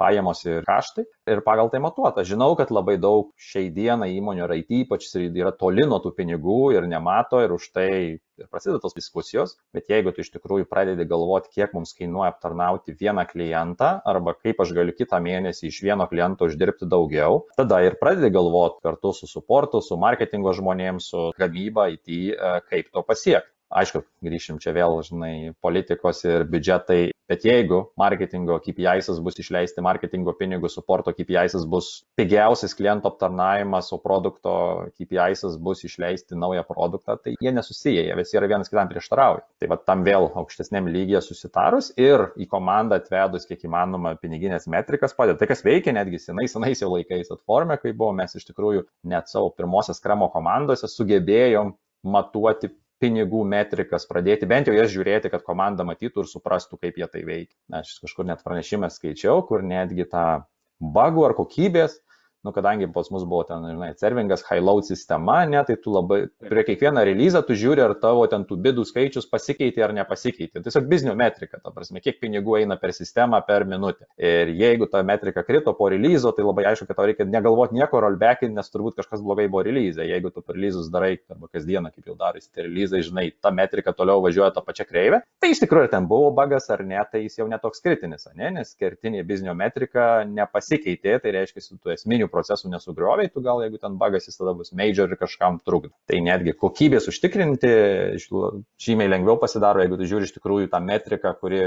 pajamos 0.00 0.44
ir 0.46 0.64
kaštai 0.66 1.04
ir 1.30 1.42
pagal 1.46 1.70
tai 1.72 1.80
matuota. 1.84 2.24
Žinau, 2.26 2.54
kad 2.58 2.72
labai 2.74 2.96
daug 3.00 3.32
šiai 3.40 3.70
dienai 3.74 4.12
įmonių 4.18 4.46
ir 4.46 4.56
IT 4.60 4.76
ypač 4.84 5.08
yra 5.24 5.54
toli 5.56 5.86
nuo 5.88 6.00
tų 6.04 6.14
pinigų 6.18 6.74
ir 6.76 6.88
nemato 6.90 7.40
ir 7.44 7.54
už 7.54 7.70
tai 7.74 7.90
ir 8.38 8.48
prasideda 8.50 8.80
tos 8.82 8.96
diskusijos, 8.96 9.54
bet 9.74 9.90
jeigu 9.90 10.10
tu 10.14 10.24
iš 10.24 10.32
tikrųjų 10.34 10.66
pradedi 10.70 11.06
galvoti, 11.06 11.52
kiek 11.54 11.74
mums 11.76 11.94
kainuoja 11.94 12.32
aptarnauti 12.32 12.96
vieną 12.98 13.26
klientą 13.30 13.92
arba 14.10 14.34
kaip 14.34 14.60
aš 14.64 14.74
galiu 14.76 14.94
kitą 14.96 15.20
mėnesį 15.22 15.70
iš 15.70 15.80
vieno 15.86 16.08
kliento 16.10 16.48
uždirbti 16.50 16.88
daugiau, 16.90 17.44
tada 17.58 17.80
ir 17.86 17.98
pradedi 18.00 18.32
galvoti 18.34 18.82
kartu 18.84 19.14
su 19.14 19.30
suportu, 19.30 19.82
su 19.84 19.98
marketingo 20.00 20.54
žmonėms, 20.56 21.10
su 21.14 21.28
gamyba, 21.38 21.88
IT, 21.94 22.10
e, 22.34 22.54
kaip 22.70 22.90
to 22.90 23.06
pasiekti. 23.06 23.53
Aišku, 23.74 24.04
grįšim 24.22 24.60
čia 24.62 24.74
vėl, 24.76 25.00
žinai, 25.02 25.34
politikos 25.64 26.22
ir 26.28 26.46
biudžetai 26.46 27.02
Bet 27.24 27.40
jeigu 27.40 27.78
marketingo 27.96 28.58
KPIs 28.60 29.06
bus 29.24 29.38
išleisti 29.40 29.80
marketingo 29.80 30.34
pinigus, 30.36 30.74
suporto 30.76 31.12
KPIs 31.16 31.62
bus 31.72 31.86
pigiausias 32.20 32.76
kliento 32.76 33.08
aptarnavimas, 33.08 33.88
o 33.96 33.98
produkto 34.02 34.52
KPIs 34.98 35.56
bus 35.64 35.86
išleisti 35.88 36.36
naują 36.36 36.66
produktą, 36.68 37.16
tai 37.16 37.32
jie 37.40 37.52
nesusiję, 37.52 38.02
jie 38.04 38.18
visi 38.18 38.36
yra 38.36 38.50
vienas 38.52 38.68
kitam 38.68 38.92
prieštarauja. 38.92 39.40
Tai 39.56 39.70
va 39.72 39.80
tam 39.80 40.04
vėl 40.04 40.28
aukštesnėm 40.42 40.92
lygiai 40.92 41.24
susitarus 41.24 41.94
ir 41.96 42.26
į 42.36 42.48
komandą 42.52 43.00
atvedus 43.00 43.48
kiek 43.48 43.64
įmanoma 43.70 44.18
piniginės 44.20 44.68
metrikas 44.68 45.16
padeda. 45.16 45.40
Tai 45.40 45.48
kas 45.48 45.64
veikia 45.64 45.96
netgi 45.96 46.20
senais, 46.26 46.52
senais 46.52 46.84
jau 46.84 46.92
laikais 46.92 47.32
atformė, 47.32 47.80
kai 47.80 47.96
buvo, 47.96 48.12
mes 48.20 48.36
iš 48.36 48.44
tikrųjų 48.52 48.84
net 49.08 49.32
savo 49.32 49.48
pirmosios 49.56 50.04
kremo 50.04 50.28
komandose 50.34 50.92
sugebėjom 50.92 51.72
matuoti 52.04 52.68
pinigų 53.04 53.44
metrikas, 53.48 54.08
pradėti 54.08 54.48
bent 54.48 54.70
jau 54.70 54.74
jas 54.76 54.90
žiūrėti, 54.94 55.30
kad 55.32 55.44
komanda 55.44 55.84
matytų 55.86 56.24
ir 56.24 56.30
suprastų, 56.30 56.80
kaip 56.80 56.98
jie 57.00 57.08
tai 57.12 57.24
veikia. 57.28 57.56
Aš 57.80 57.98
kažkur 58.06 58.28
net 58.28 58.42
pranešimą 58.46 58.88
skaičiau, 58.92 59.44
kur 59.48 59.64
netgi 59.66 60.08
tą 60.10 60.44
bagų 60.80 61.28
ar 61.28 61.36
kokybės 61.36 62.00
nu, 62.44 62.52
kadangi 62.52 62.86
pas 62.92 63.08
mus 63.10 63.24
buvo 63.24 63.42
ten, 63.48 63.64
žinai, 63.72 63.94
servingas 63.96 64.44
high 64.44 64.60
load 64.62 64.84
sistema, 64.84 65.40
ne, 65.48 65.62
tai 65.64 65.76
tu 65.80 65.92
labai 65.94 66.26
prie 66.44 66.64
kiekvieną 66.68 67.04
releasą 67.08 67.40
tu 67.46 67.56
žiūri, 67.56 67.80
ar 67.84 67.94
tavo 68.00 68.26
ten 68.30 68.44
tų 68.48 68.58
bidų 68.66 68.84
skaičius 68.88 69.28
pasikeitė 69.30 69.86
ar 69.86 69.94
nepasikeitė. 69.96 70.60
Tiesiog 70.64 70.88
biznio 70.90 71.14
metrika, 71.18 71.60
ta 71.62 71.72
prasme, 71.72 72.02
kiek 72.04 72.20
pinigų 72.20 72.58
eina 72.60 72.76
per 72.80 72.92
sistemą 72.96 73.40
per 73.46 73.64
minutę. 73.68 74.04
Ir 74.20 74.52
jeigu 74.52 74.88
ta 74.92 75.00
metrika 75.06 75.44
krito 75.46 75.72
po 75.78 75.88
releaso, 75.92 76.34
tai 76.36 76.44
labai 76.44 76.66
aišku, 76.70 76.88
kad 76.90 77.00
tau 77.00 77.08
reikia 77.08 77.26
negalvoti 77.28 77.78
nieko 77.78 78.02
rollbackin, 78.04 78.52
nes 78.54 78.68
turbūt 78.72 79.00
kažkas 79.00 79.24
blogai 79.24 79.48
buvo 79.48 79.64
release. 79.64 80.04
Jeigu 80.04 80.32
tu 80.34 80.44
per 80.44 80.58
releasus 80.58 80.92
darai, 80.92 81.16
arba 81.32 81.48
kasdieną, 81.48 81.94
kaip 81.94 82.12
jau 82.12 82.18
darai, 82.20 82.44
tai 82.52 82.68
releasai, 82.68 83.00
žinai, 83.08 83.26
ta 83.40 83.54
metrika 83.54 83.96
toliau 83.96 84.20
važiuoja 84.24 84.52
tą 84.52 84.64
pačią 84.66 84.88
kreivę, 84.90 85.22
tai 85.40 85.54
iš 85.54 85.64
tikrųjų 85.64 85.90
ten 85.96 86.08
buvo 86.10 86.28
bagas 86.36 86.68
ar 86.74 86.84
ne, 86.84 87.00
tai 87.08 87.24
jis 87.24 87.40
jau 87.40 87.48
netoks 87.48 87.80
kritinis, 87.84 88.28
ne, 88.36 88.52
nes 88.58 88.74
kertinė 88.76 89.24
biznio 89.26 89.56
metrika 89.56 90.24
nepasikeitė, 90.28 91.16
tai 91.22 91.34
reiškia, 91.38 91.64
tu 91.80 91.92
esminių 91.94 92.28
procesų 92.34 92.72
nesugriovai, 92.74 93.30
tu 93.32 93.42
gal 93.44 93.62
jeigu 93.64 93.80
ten 93.82 93.98
bagas 94.00 94.28
jis 94.28 94.40
tada 94.40 94.54
bus 94.58 94.74
major 94.76 95.10
ir 95.10 95.20
kažkam 95.20 95.60
trukdo. 95.64 95.94
Tai 96.10 96.20
netgi 96.28 96.56
kokybės 96.58 97.08
užtikrinti 97.12 97.74
žymiai 98.20 99.12
lengviau 99.16 99.38
pasidaro, 99.40 99.84
jeigu 99.84 100.00
tu 100.00 100.10
žiūri 100.10 100.28
iš 100.28 100.34
tikrųjų 100.38 100.72
tą 100.72 100.82
metriką, 100.84 101.36
kuri 101.40 101.66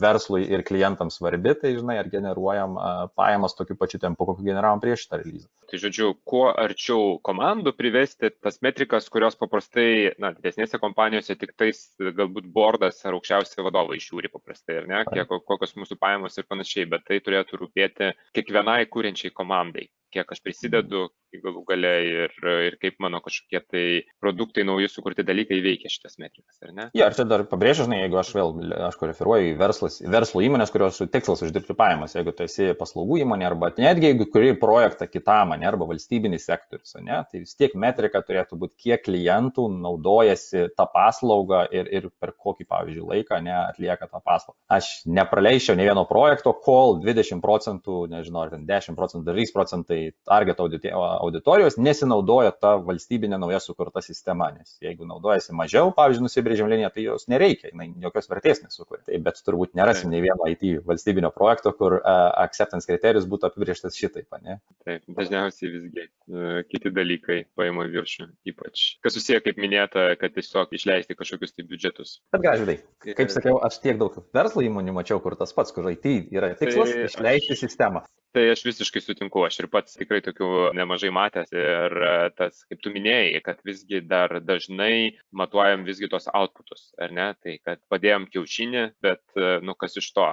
verslui 0.00 0.44
ir 0.50 0.64
klientams 0.66 1.18
svarbi, 1.18 1.54
tai 1.58 1.74
žinai, 1.76 1.96
ar 2.00 2.08
generuojam 2.10 2.76
pajamas 3.18 3.54
tokiu 3.58 3.76
pačiu 3.78 4.00
tempu, 4.02 4.26
kokį 4.26 4.48
generavom 4.48 4.82
prieš 4.82 5.04
šitą 5.04 5.20
release. 5.22 5.48
Tai 5.70 5.80
žodžiu, 5.82 6.10
kuo 6.26 6.46
arčiau 6.50 7.16
komandų 7.24 7.74
privesti 7.78 8.32
tas 8.34 8.60
metrikas, 8.64 9.08
kurios 9.12 9.38
paprastai, 9.38 10.14
na, 10.22 10.32
didesnėse 10.36 10.80
kompanijose 10.82 11.38
tik 11.40 11.54
tais 11.58 11.86
galbūt 12.00 12.50
bordas 12.54 13.02
ar 13.06 13.18
aukščiausi 13.18 13.66
vadovai 13.66 14.00
žiūri 14.02 14.32
paprastai, 14.32 14.80
ar 14.82 14.90
ne, 14.90 15.02
kiek, 15.10 15.34
kokios 15.48 15.76
mūsų 15.78 15.98
pajamos 16.00 16.38
ir 16.38 16.48
panašiai, 16.50 16.88
bet 16.90 17.06
tai 17.08 17.20
turėtų 17.24 17.62
rūpėti 17.62 18.14
kiekvienai 18.36 18.82
kūrenčiai 18.90 19.34
komandai 19.34 19.88
kiek 20.14 20.30
aš 20.30 20.42
prisidedu 20.44 21.08
galų 21.42 21.64
gale 21.66 21.92
ir, 22.06 22.34
ir 22.68 22.76
kaip 22.82 23.00
mano 23.02 23.20
kažkokie 23.24 23.60
tai 23.66 23.84
produktai, 24.22 24.64
nauji 24.66 24.90
sukurti 24.90 25.24
dalykai 25.26 25.58
veikia 25.64 25.90
šitas 25.90 26.18
metrikas, 26.20 26.60
ar 26.62 26.74
ne? 26.74 26.86
Ja, 26.96 27.08
ir 27.08 27.16
čia 27.16 27.26
dar 27.28 27.44
pabrėžiu, 27.50 27.88
žinai, 27.88 28.04
jeigu 28.04 28.20
aš 28.20 28.30
vėl, 28.36 28.52
aš 28.88 28.98
referuoju 29.02 29.50
į 29.50 29.56
verslas, 29.58 29.98
verslo 30.14 30.44
įmonės, 30.46 30.72
kurios 30.74 31.00
tikslas 31.12 31.44
uždirbti 31.46 31.76
pajamas, 31.78 32.14
jeigu 32.14 32.34
tu 32.36 32.46
esi 32.46 32.70
paslaugų 32.78 33.20
įmonė 33.24 33.48
arba 33.48 33.72
netgi 33.74 34.12
jeigu 34.12 34.28
kuri 34.30 34.54
projektą 34.60 35.08
kitam, 35.10 35.56
ne, 35.58 35.68
arba 35.68 35.88
valstybinis 35.90 36.46
sektorius, 36.46 36.94
ne, 37.00 37.20
tai 37.30 37.42
vis 37.42 37.56
tiek 37.58 37.74
metrika 37.78 38.22
turėtų 38.24 38.58
būti, 38.60 38.78
kiek 38.86 39.04
klientų 39.08 39.66
naudojasi 39.74 40.68
tą 40.78 40.86
paslaugą 40.94 41.64
ir, 41.74 41.90
ir 41.90 42.08
per 42.22 42.34
kokį, 42.38 42.68
pavyzdžiui, 42.70 43.06
laiką 43.10 43.40
ne, 43.44 43.54
atlieka 43.72 44.08
tą 44.08 44.22
paslaugą. 44.24 44.58
Aš 44.72 44.92
nepraleiščiau 45.10 45.76
ne 45.78 45.88
vieno 45.88 46.06
projekto, 46.08 46.54
kol 46.64 47.00
20 47.02 47.42
procentų, 47.44 48.04
nežinau, 48.12 48.46
ar 48.46 48.54
ten 48.54 48.64
10 48.68 48.98
procentų, 48.98 49.34
3 49.34 49.54
procentai 49.54 50.03
target 50.26 50.60
auditorijos 50.60 51.78
nesinaudoja 51.80 52.52
ta 52.56 52.74
valstybinė 52.82 53.38
nauja 53.40 53.60
sukurta 53.62 54.02
sistema, 54.04 54.50
nes 54.54 54.76
jeigu 54.84 55.06
naudojasi 55.08 55.54
mažiau, 55.56 55.92
pavyzdžiui, 55.96 56.26
nusibrėžiam 56.26 56.70
liniją, 56.70 56.90
tai 56.94 57.06
jos 57.06 57.28
nereikia, 57.32 57.70
jinai 57.72 57.90
jokios 58.04 58.30
vertės 58.30 58.62
nesukuria. 58.64 59.04
Tai, 59.08 59.20
bet 59.26 59.40
turbūt 59.46 59.74
nerasim 59.78 60.12
nei 60.12 60.22
vieno 60.24 60.48
IT 60.50 60.64
valstybinio 60.86 61.30
projekto, 61.34 61.74
kur 61.78 61.98
uh, 61.98 62.12
acceptance 62.44 62.88
kriterijus 62.88 63.28
būtų 63.30 63.50
apibrieštas 63.50 63.98
šitaip, 63.98 64.28
ne? 64.44 64.58
Taip, 64.86 65.04
dažniausiai 65.18 65.72
visgi 65.72 66.06
uh, 66.06 66.60
kiti 66.68 66.92
dalykai 66.94 67.40
paima 67.58 67.86
viršų, 67.90 68.28
ypač 68.50 68.84
kas 69.04 69.16
susiję, 69.16 69.40
kaip 69.44 69.60
minėta, 69.60 70.10
kad 70.20 70.34
tiesiog 70.36 70.74
išleisti 70.76 71.16
kažkokius 71.18 71.54
tai 71.54 71.66
biudžetus. 71.68 72.18
Bet 72.34 72.44
gražiai, 72.44 72.80
kaip 73.04 73.32
sakiau, 73.32 73.58
aš 73.64 73.80
tiek 73.84 74.00
daug 74.00 74.16
verslo 74.34 74.64
įmonių 74.64 74.96
mačiau, 74.96 75.20
kur 75.24 75.36
tas 75.38 75.54
pats, 75.56 75.74
kur 75.74 75.88
IT 75.92 76.06
yra 76.34 76.54
tikslas 76.58 76.92
tai 76.92 77.08
išleisti 77.08 77.56
aš... 77.56 77.64
sistemą. 77.66 78.04
Tai 78.34 78.42
aš 78.50 78.64
visiškai 78.66 78.98
sutinku, 78.98 79.44
aš 79.46 79.60
ir 79.62 79.68
pats 79.70 79.93
tikrai 79.98 80.20
tokių 80.24 80.48
nemažai 80.76 81.10
matęs 81.14 81.52
ir 81.54 81.94
e, 82.06 82.12
tas, 82.38 82.62
kaip 82.68 82.82
tu 82.84 82.92
minėjai, 82.94 83.40
kad 83.44 83.60
visgi 83.66 84.00
dar 84.04 84.38
dažnai 84.44 85.14
matuojam 85.36 85.86
visgi 85.88 86.10
tos 86.12 86.28
outputus, 86.32 86.90
ar 87.00 87.14
ne? 87.14 87.28
Tai 87.44 87.56
kad 87.66 87.82
padėjom 87.92 88.28
kiaušinį, 88.34 88.84
bet, 89.04 89.22
e, 89.38 89.50
nu, 89.64 89.76
kas 89.78 89.98
iš 90.00 90.10
to? 90.16 90.28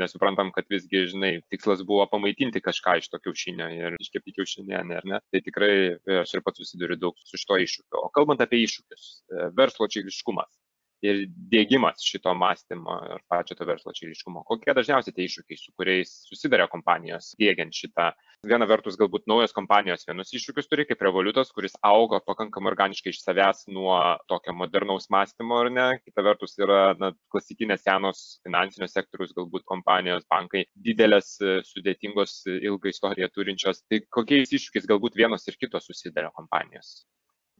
Nesuprantam, 0.00 0.52
kad 0.56 0.68
visgi, 0.72 1.06
žinai, 1.14 1.32
tikslas 1.52 1.84
buvo 1.86 2.06
pamaitinti 2.12 2.62
kažką 2.64 2.98
iš 3.00 3.10
to 3.12 3.20
kiaušinio 3.24 3.70
ir 3.76 3.98
iškepti 4.00 4.36
kiaušinienę, 4.38 5.02
ar 5.02 5.10
ne? 5.14 5.22
Tai 5.32 5.44
tikrai 5.46 5.74
e, 5.90 6.20
aš 6.22 6.36
ir 6.36 6.46
pats 6.46 6.62
susiduriu 6.62 7.00
daug 7.00 7.18
su 7.24 7.40
šito 7.40 7.60
iššūkiu. 7.66 8.04
O 8.04 8.12
kalbant 8.14 8.42
apie 8.44 8.64
iššūkius, 8.66 9.12
verslo 9.56 9.88
čiliškumas 9.90 10.59
ir 11.04 11.22
dėgymas 11.52 12.02
šito 12.04 12.32
mąstymo 12.36 12.96
ir 13.14 13.22
pačio 13.30 13.56
to 13.58 13.66
verslo 13.68 13.92
čiliškumo. 13.96 14.44
Kokie 14.48 14.74
dažniausiai 14.76 15.14
tie 15.16 15.26
iššūkiai, 15.26 15.58
su 15.60 15.72
kuriais 15.78 16.12
susiduria 16.28 16.68
kompanijos 16.70 17.32
dėgiant 17.40 17.76
šitą? 17.76 18.10
Viena 18.48 18.64
vertus, 18.64 18.96
galbūt 19.00 19.26
naujos 19.28 19.52
kompanijos 19.52 20.06
vienus 20.08 20.32
iššūkius 20.32 20.68
turi, 20.70 20.86
kaip 20.88 21.02
revoliutos, 21.04 21.50
kuris 21.56 21.76
auga 21.84 22.22
pakankamai 22.24 22.70
organiškai 22.72 23.12
iš 23.12 23.20
savęs 23.20 23.66
nuo 23.68 23.98
tokio 24.32 24.54
modernaus 24.56 25.10
mąstymo, 25.12 25.60
ar 25.64 25.68
ne? 25.72 25.86
Kita 26.04 26.24
vertus 26.24 26.56
yra 26.60 26.94
na, 27.00 27.12
klasikinės 27.32 27.84
senos 27.84 28.24
finansinio 28.46 28.88
sektoriaus, 28.88 29.36
galbūt 29.36 29.68
kompanijos, 29.68 30.24
bankai, 30.32 30.64
didelės, 30.88 31.34
sudėtingos, 31.68 32.40
ilgą 32.56 32.94
istoriją 32.94 33.28
turinčios. 33.34 33.84
Tai 33.92 34.00
kokiais 34.08 34.56
iššūkiais 34.56 34.88
galbūt 34.88 35.20
vienos 35.20 35.44
ir 35.48 35.60
kitos 35.60 35.92
susiduria 35.92 36.32
kompanijos? 36.32 37.02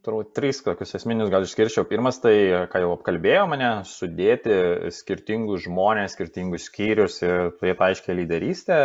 Turbūt 0.06 0.32
trys 0.36 0.62
tokius 0.64 0.94
esminius 0.98 1.30
gal 1.32 1.44
išskirčiau. 1.46 1.86
Pirmas 1.88 2.20
tai, 2.22 2.34
ką 2.72 2.82
jau 2.84 2.92
apkalbėjo 2.96 3.46
mane, 3.50 3.70
sudėti 3.88 4.54
skirtingus 4.94 5.66
žmonės, 5.66 6.14
skirtingus 6.16 6.68
skyrius 6.70 7.20
ir 7.24 7.52
turėti 7.60 7.86
aiškę 7.88 8.16
lyderystę, 8.18 8.78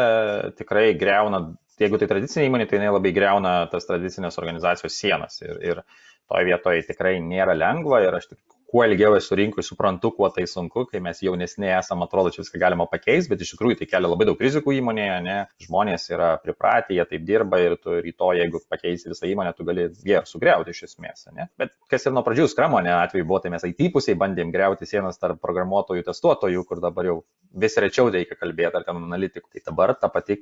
tikrai 0.60 0.90
greuna, 1.00 1.42
jeigu 1.82 2.02
tai 2.02 2.10
tradicinė 2.12 2.50
įmonė, 2.50 2.68
tai 2.70 2.80
jinai 2.80 2.92
labai 2.96 3.14
greuna 3.16 3.56
tas 3.72 3.88
tradicinės 3.90 4.40
organizacijos 4.42 5.00
sienas. 5.00 5.40
Ir, 5.46 5.62
ir 5.64 5.82
toje 6.32 6.50
vietoje 6.52 6.86
tikrai 6.90 7.18
nėra 7.24 7.56
lengva 7.58 8.04
ir 8.06 8.20
aš 8.20 8.34
tik 8.34 8.40
kuo 8.76 8.84
ilgiau 8.84 9.14
esu 9.16 9.38
rinkui, 9.40 9.64
suprantu, 9.64 10.10
kuo 10.18 10.28
tai 10.36 10.44
sunku, 10.52 10.84
kai 10.90 11.00
mes 11.00 11.22
jaunesni 11.24 11.70
esame, 11.72 12.04
atrodo, 12.04 12.32
čia 12.36 12.42
viską 12.42 12.60
galima 12.60 12.84
pakeisti, 12.92 13.32
bet 13.32 13.44
iš 13.46 13.54
tikrųjų 13.54 13.78
tai 13.80 13.86
kelia 13.88 14.10
labai 14.12 14.28
daug 14.28 14.42
rizikų 14.44 14.74
įmonėje, 14.82 15.14
ne? 15.24 15.36
žmonės 15.64 16.10
yra 16.12 16.34
pripratę, 16.44 16.92
jie 16.98 17.06
taip 17.08 17.24
dirba 17.24 17.62
ir 17.64 17.78
tu 17.80 17.96
rytoj, 18.04 18.42
jeigu 18.42 18.60
pakeisi 18.68 19.08
visą 19.14 19.30
įmonę, 19.32 19.54
tu 19.56 19.64
gali 19.70 19.86
ją 20.10 20.26
sugriauti 20.28 20.76
iš 20.76 20.82
esmės. 20.90 21.24
Ne? 21.38 21.48
Bet 21.56 21.72
kas 21.88 22.04
ir 22.04 22.18
nuo 22.18 22.26
pradžių 22.26 22.50
skramo, 22.52 22.82
ne 22.84 22.92
atveju 22.98 23.30
buvo, 23.30 23.40
tai 23.46 23.54
mes 23.56 23.64
IT 23.70 23.80
pusiai 23.96 24.20
bandėm 24.20 24.52
griauti 24.52 24.90
sienas 24.90 25.24
tarp 25.24 25.40
programuotojų, 25.40 26.04
testuotojų, 26.10 26.68
kur 26.68 26.84
dabar 26.84 27.08
jau 27.08 27.18
vis 27.56 27.80
rečiau 27.80 28.12
reikia 28.12 28.36
kalbėti, 28.36 28.76
ar 28.76 28.84
ten 28.84 29.00
analitikų. 29.00 29.54
Tai 29.56 29.64
dabar 29.70 29.96
ta 29.96 30.12
pati 30.12 30.36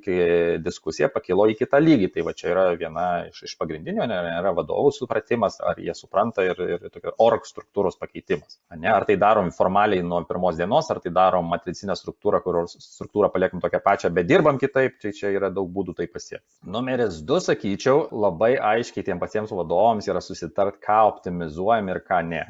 diskusija 0.58 1.06
pakilo 1.14 1.46
į 1.46 1.54
kitą 1.60 1.78
lygį. 1.78 2.10
Tai 2.16 2.26
va 2.26 2.34
čia 2.34 2.50
yra 2.50 2.64
viena 2.74 3.06
iš, 3.28 3.44
iš 3.46 3.54
pagrindinių, 3.60 4.08
ne, 4.10 4.18
yra 4.40 4.50
vadovų 4.58 4.90
supratimas, 4.96 5.60
ar 5.62 5.78
jie 5.78 5.94
supranta 5.94 6.42
ir, 6.42 6.58
ir 6.74 6.90
tokia 6.90 7.14
org 7.22 7.46
struktūros 7.46 7.94
pakeitimas 8.00 8.23
pakeitimas. 8.24 8.58
Ne? 8.76 8.88
Ar 8.88 9.04
tai 9.04 9.16
darom 9.16 9.50
formaliai 9.50 10.02
nuo 10.02 10.24
pirmos 10.24 10.56
dienos, 10.56 10.90
ar 10.90 11.00
tai 11.00 11.12
darom 11.12 11.46
matricinę 11.48 11.94
struktūrą, 11.94 12.40
kur 12.42 12.64
struktūrą 12.68 13.30
paliekam 13.32 13.60
tokią 13.60 13.80
pačią, 13.84 14.10
bet 14.12 14.26
dirbam 14.26 14.58
kitaip, 14.58 14.98
tai 15.00 15.12
čia 15.12 15.30
yra 15.30 15.50
daug 15.50 15.70
būdų 15.70 15.94
tai 15.94 16.06
pasiekti. 16.06 16.58
Numeris 16.64 17.20
du, 17.22 17.38
sakyčiau, 17.40 18.08
labai 18.10 18.56
aiškiai 18.56 19.04
tiem 19.04 19.20
patiems 19.20 19.52
vadovams 19.52 20.08
yra 20.08 20.20
susitart, 20.20 20.80
ką 20.82 21.04
optimizuojam 21.12 21.88
ir 21.88 22.02
ką 22.04 22.24
ne. 22.26 22.44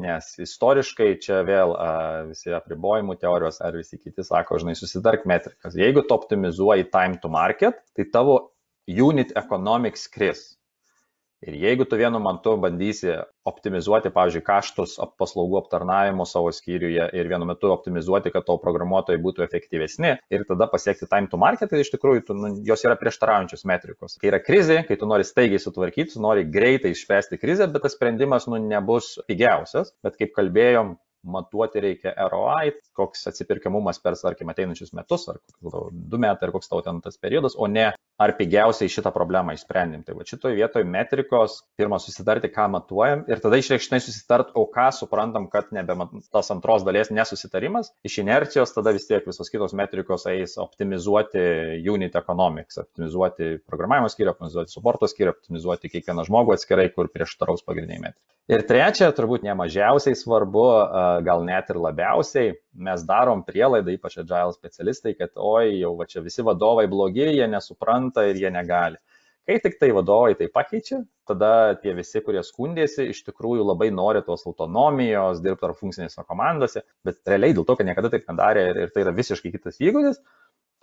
Nes 0.00 0.36
istoriškai 0.38 1.16
čia 1.20 1.40
vėl 1.44 1.74
a, 1.74 1.88
visi 2.28 2.52
apribojimų 2.54 3.16
teorijos 3.20 3.58
ar 3.60 3.74
visi 3.76 3.98
kiti 3.98 4.22
sako, 4.24 4.60
žinai, 4.62 4.76
susidark 4.78 5.26
metrikas. 5.26 5.74
Jeigu 5.76 6.04
tu 6.06 6.14
optimizuoji 6.14 6.86
time 6.92 7.18
to 7.20 7.28
market, 7.28 7.82
tai 7.96 8.06
tavo 8.12 8.38
unit 8.86 9.34
economics 9.36 10.06
kris. 10.08 10.59
Ir 11.40 11.54
jeigu 11.56 11.86
tu 11.88 11.96
vienu 11.96 12.18
metu 12.20 12.52
bandysi 12.60 13.14
optimizuoti, 13.48 14.10
pavyzdžiui, 14.12 14.42
kaštus 14.44 14.98
paslaugų 15.20 15.56
aptarnavimo 15.62 16.26
savo 16.28 16.50
skyriuje 16.52 17.06
ir 17.16 17.30
vienu 17.32 17.48
metu 17.48 17.70
optimizuoti, 17.72 18.32
kad 18.34 18.44
tavo 18.44 18.60
programuotojai 18.60 19.22
būtų 19.24 19.46
efektyvesni 19.46 20.12
ir 20.36 20.44
tada 20.50 20.68
pasiekti 20.68 21.08
time 21.08 21.32
to 21.32 21.40
market, 21.40 21.72
tai 21.72 21.80
iš 21.80 21.94
tikrųjų 21.94 22.26
tu, 22.28 22.36
nu, 22.36 22.52
jos 22.68 22.84
yra 22.84 22.98
prieštaraujančios 23.00 23.64
metrikos. 23.72 24.18
Kai 24.20 24.34
yra 24.34 24.42
krizė, 24.44 24.82
kai 24.84 25.00
tu 25.00 25.08
nori 25.08 25.24
staigiai 25.24 25.62
sutvarkyti, 25.64 26.12
tu 26.12 26.24
nori 26.26 26.44
greitai 26.44 26.92
išspręsti 26.92 27.40
krizę, 27.40 27.70
bet 27.72 27.88
tas 27.88 27.96
sprendimas 27.96 28.44
nu, 28.50 28.60
nebus 28.60 29.14
pigiausias, 29.30 29.94
bet 30.04 30.20
kaip 30.20 30.36
kalbėjom, 30.36 30.98
matuoti 31.24 31.80
reikia 31.84 32.12
ROI, 32.32 32.74
koks 32.96 33.26
atsipirkiamumas 33.28 34.00
per, 34.00 34.16
tarkim, 34.20 34.52
ateinančius 34.52 34.94
metus, 34.96 35.26
ar 35.28 35.40
du 35.60 36.20
metai, 36.20 36.48
ar 36.48 36.54
koks 36.54 36.70
tavo 36.70 36.84
ten 36.84 37.00
tas 37.04 37.20
periodas, 37.20 37.56
o 37.56 37.68
ne 37.68 37.90
ar 38.20 38.34
pigiausiai 38.36 38.90
šitą 38.92 39.12
problemą 39.14 39.54
išsprendėm. 39.56 40.02
Tai 40.04 40.14
va 40.18 40.26
šitoje 40.28 40.58
vietoje 40.58 40.84
metrikos, 40.84 41.60
pirmą 41.80 41.96
susitarti, 42.02 42.50
ką 42.52 42.66
matuojam 42.74 43.24
ir 43.30 43.40
tada 43.40 43.60
išreikštinai 43.60 44.00
susitart, 44.04 44.50
o 44.60 44.66
ką 44.68 44.90
suprantam, 44.92 45.48
kad 45.52 45.70
nebe 45.72 45.96
tas 46.28 46.52
antros 46.52 46.84
dalies 46.84 47.12
nesusitarimas. 47.14 47.94
Iš 48.04 48.18
inercijos 48.24 48.74
tada 48.76 48.92
vis 48.96 49.08
tiek 49.08 49.24
visos 49.28 49.48
kitos 49.52 49.72
metrikos 49.76 50.26
eis 50.30 50.58
optimizuoti 50.60 51.46
unit 51.88 52.18
economics, 52.20 52.80
optimizuoti 52.84 53.54
programavimo 53.68 54.12
skyrių, 54.12 54.34
optimizuoti 54.34 54.76
supporto 54.76 55.08
skyrių, 55.08 55.32
optimizuoti 55.38 55.92
kiekvieną 55.94 56.28
žmogų 56.28 56.58
atskirai, 56.58 56.90
kur 56.92 57.08
prieštaraus 57.08 57.64
pagrindiniai 57.64 58.04
metrikai. 58.10 58.36
Ir 58.50 58.64
trečia, 58.66 59.12
turbūt 59.14 59.44
nemažiausiai 59.46 60.16
svarbu, 60.18 60.64
gal 61.22 61.44
net 61.46 61.68
ir 61.70 61.78
labiausiai, 61.78 62.56
mes 62.74 63.04
darom 63.06 63.44
prielaidą, 63.46 63.92
ypač 63.94 64.16
agile 64.18 64.50
specialistai, 64.56 65.12
kad 65.18 65.38
oi, 65.38 65.76
jau 65.78 65.92
va 65.98 66.06
čia 66.10 66.22
visi 66.24 66.42
vadovai 66.42 66.88
blogi, 66.90 67.28
jie 67.36 67.46
nesupranta 67.50 68.09
ir 68.30 68.40
jie 68.40 68.50
negali. 68.54 68.98
Kai 69.48 69.56
tik 69.62 69.78
tai 69.80 69.88
vadovai 69.96 70.34
tai 70.38 70.46
pakeičia, 70.52 71.00
tada 71.26 71.74
tie 71.82 71.94
visi, 71.96 72.20
kurie 72.22 72.42
skundėsi, 72.46 73.08
iš 73.10 73.22
tikrųjų 73.26 73.64
labai 73.66 73.88
nori 73.94 74.20
tos 74.26 74.44
autonomijos, 74.46 75.40
dirbti 75.42 75.66
ar 75.66 75.74
funkcinėse 75.78 76.22
komandose, 76.28 76.84
bet 77.06 77.18
realiai 77.26 77.56
dėl 77.56 77.66
to, 77.66 77.74
kad 77.78 77.88
niekada 77.88 78.12
taip 78.12 78.28
nedarė 78.30 78.66
ir, 78.70 78.80
ir 78.84 78.92
tai 78.94 79.06
yra 79.06 79.14
visiškai 79.16 79.50
kitas 79.56 79.80
įgūdis, 79.82 80.20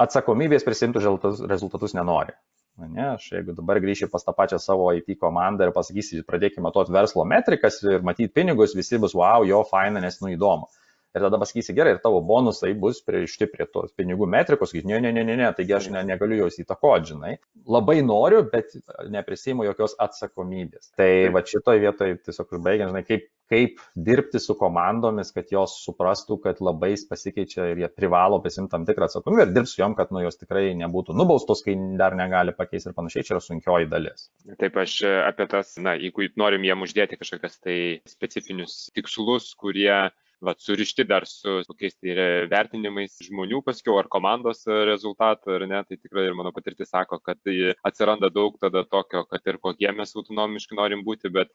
atsakomybės 0.03 0.65
prisimti 0.67 1.03
rezultatus 1.03 1.95
nenori. 1.97 2.35
Ne, 2.77 3.05
aš 3.15 3.31
jeigu 3.33 3.55
dabar 3.57 3.79
grįšiu 3.81 4.09
pas 4.11 4.21
tą 4.25 4.33
pačią 4.37 4.59
savo 4.61 4.91
IT 4.93 5.15
komandą 5.21 5.65
ir 5.65 5.73
pasakysiu, 5.73 6.21
pradėkime 6.27 6.67
matuoti 6.67 6.93
verslo 6.93 7.23
metrikas 7.25 7.79
ir 7.81 8.03
matyti 8.05 8.29
pinigus, 8.29 8.75
visi 8.77 8.99
bus 9.01 9.15
wow, 9.17 9.45
jo, 9.49 9.63
faina, 9.65 10.03
nes 10.03 10.19
nu 10.21 10.29
įdomu. 10.35 10.69
Ir 11.17 11.25
tada 11.27 11.39
pasakysi, 11.41 11.75
gerai, 11.77 11.95
ir 11.95 12.01
tavo 12.03 12.21
bonusai 12.25 12.73
bus 12.79 13.01
pririšti 13.05 13.49
prie 13.51 13.67
tos 13.69 13.93
pinigų 13.97 14.29
metrikos, 14.31 14.71
sakysi, 14.73 14.89
ne, 14.89 15.01
ne, 15.03 15.13
ne, 15.15 15.25
ne, 15.27 15.37
ne, 15.41 15.49
taigi 15.57 15.77
aš 15.77 15.89
ne, 15.95 16.03
negaliu 16.07 16.43
jos 16.43 16.59
įtakoti, 16.63 17.13
žinai. 17.13 17.33
Labai 17.77 17.99
noriu, 18.05 18.43
bet 18.51 18.77
neprisimu 19.13 19.67
jokios 19.67 19.97
atsakomybės. 20.03 20.93
Tai 20.99 21.09
va 21.35 21.43
šitoje 21.45 21.83
vietoje 21.83 22.21
tiesiog 22.27 22.57
užbaigiant, 22.59 22.93
žinai, 22.93 23.05
kaip 23.07 23.27
kaip 23.47 23.79
dirbti 23.95 24.39
su 24.39 24.55
komandomis, 24.59 25.31
kad 25.35 25.51
jos 25.51 25.77
suprastų, 25.85 26.39
kad 26.43 26.59
labai 26.63 26.93
pasikeičia 27.09 27.69
ir 27.71 27.81
jie 27.83 27.89
privalo 27.95 28.39
prisimti 28.43 28.73
tam 28.73 28.85
tikrą 28.87 29.07
atsakomybę 29.07 29.47
ir 29.47 29.53
dirbti 29.55 29.73
su 29.73 29.81
jom, 29.81 29.95
kad 29.97 30.11
nu, 30.11 30.21
jos 30.25 30.39
tikrai 30.41 30.73
nebūtų 30.81 31.15
nubaustos, 31.17 31.63
kai 31.65 31.77
dar 31.99 32.17
negali 32.19 32.55
pakeisti 32.57 32.91
ir 32.91 32.97
panašiai, 32.97 33.27
čia 33.27 33.37
yra 33.37 33.43
sunkioji 33.43 33.89
dalis. 33.91 34.27
Taip, 34.59 34.79
aš 34.83 34.99
apie 35.23 35.47
tas, 35.51 35.75
na, 35.81 35.95
jeigu 35.99 36.27
norim 36.39 36.67
jiem 36.67 36.83
uždėti 36.85 37.19
kažkokias 37.19 37.59
tai 37.63 37.77
specifinius 38.09 38.79
tikslus, 38.95 39.53
kurie 39.59 40.09
vat, 40.41 40.59
surišti 40.61 41.05
dar 41.07 41.25
su 41.29 41.61
kokiais 41.67 41.97
tai 41.97 42.13
vertinimais 42.51 43.17
žmonių 43.27 43.63
paskiau 43.65 43.97
ar 44.01 44.09
komandos 44.11 44.63
rezultatų 44.67 45.55
ar 45.55 45.65
ne, 45.69 45.81
tai 45.87 45.97
tikrai 45.97 46.27
ir 46.27 46.37
mano 46.37 46.53
patirtis 46.55 46.91
sako, 46.93 47.19
kad 47.23 47.39
tai 47.45 47.73
atsiranda 47.87 48.29
daug 48.33 48.57
tada 48.61 48.85
tokio, 48.85 49.25
kad 49.31 49.41
ir 49.49 49.59
kokie 49.63 49.91
mes 49.97 50.15
autonomiški 50.15 50.77
norim 50.77 51.03
būti, 51.07 51.33
bet 51.33 51.53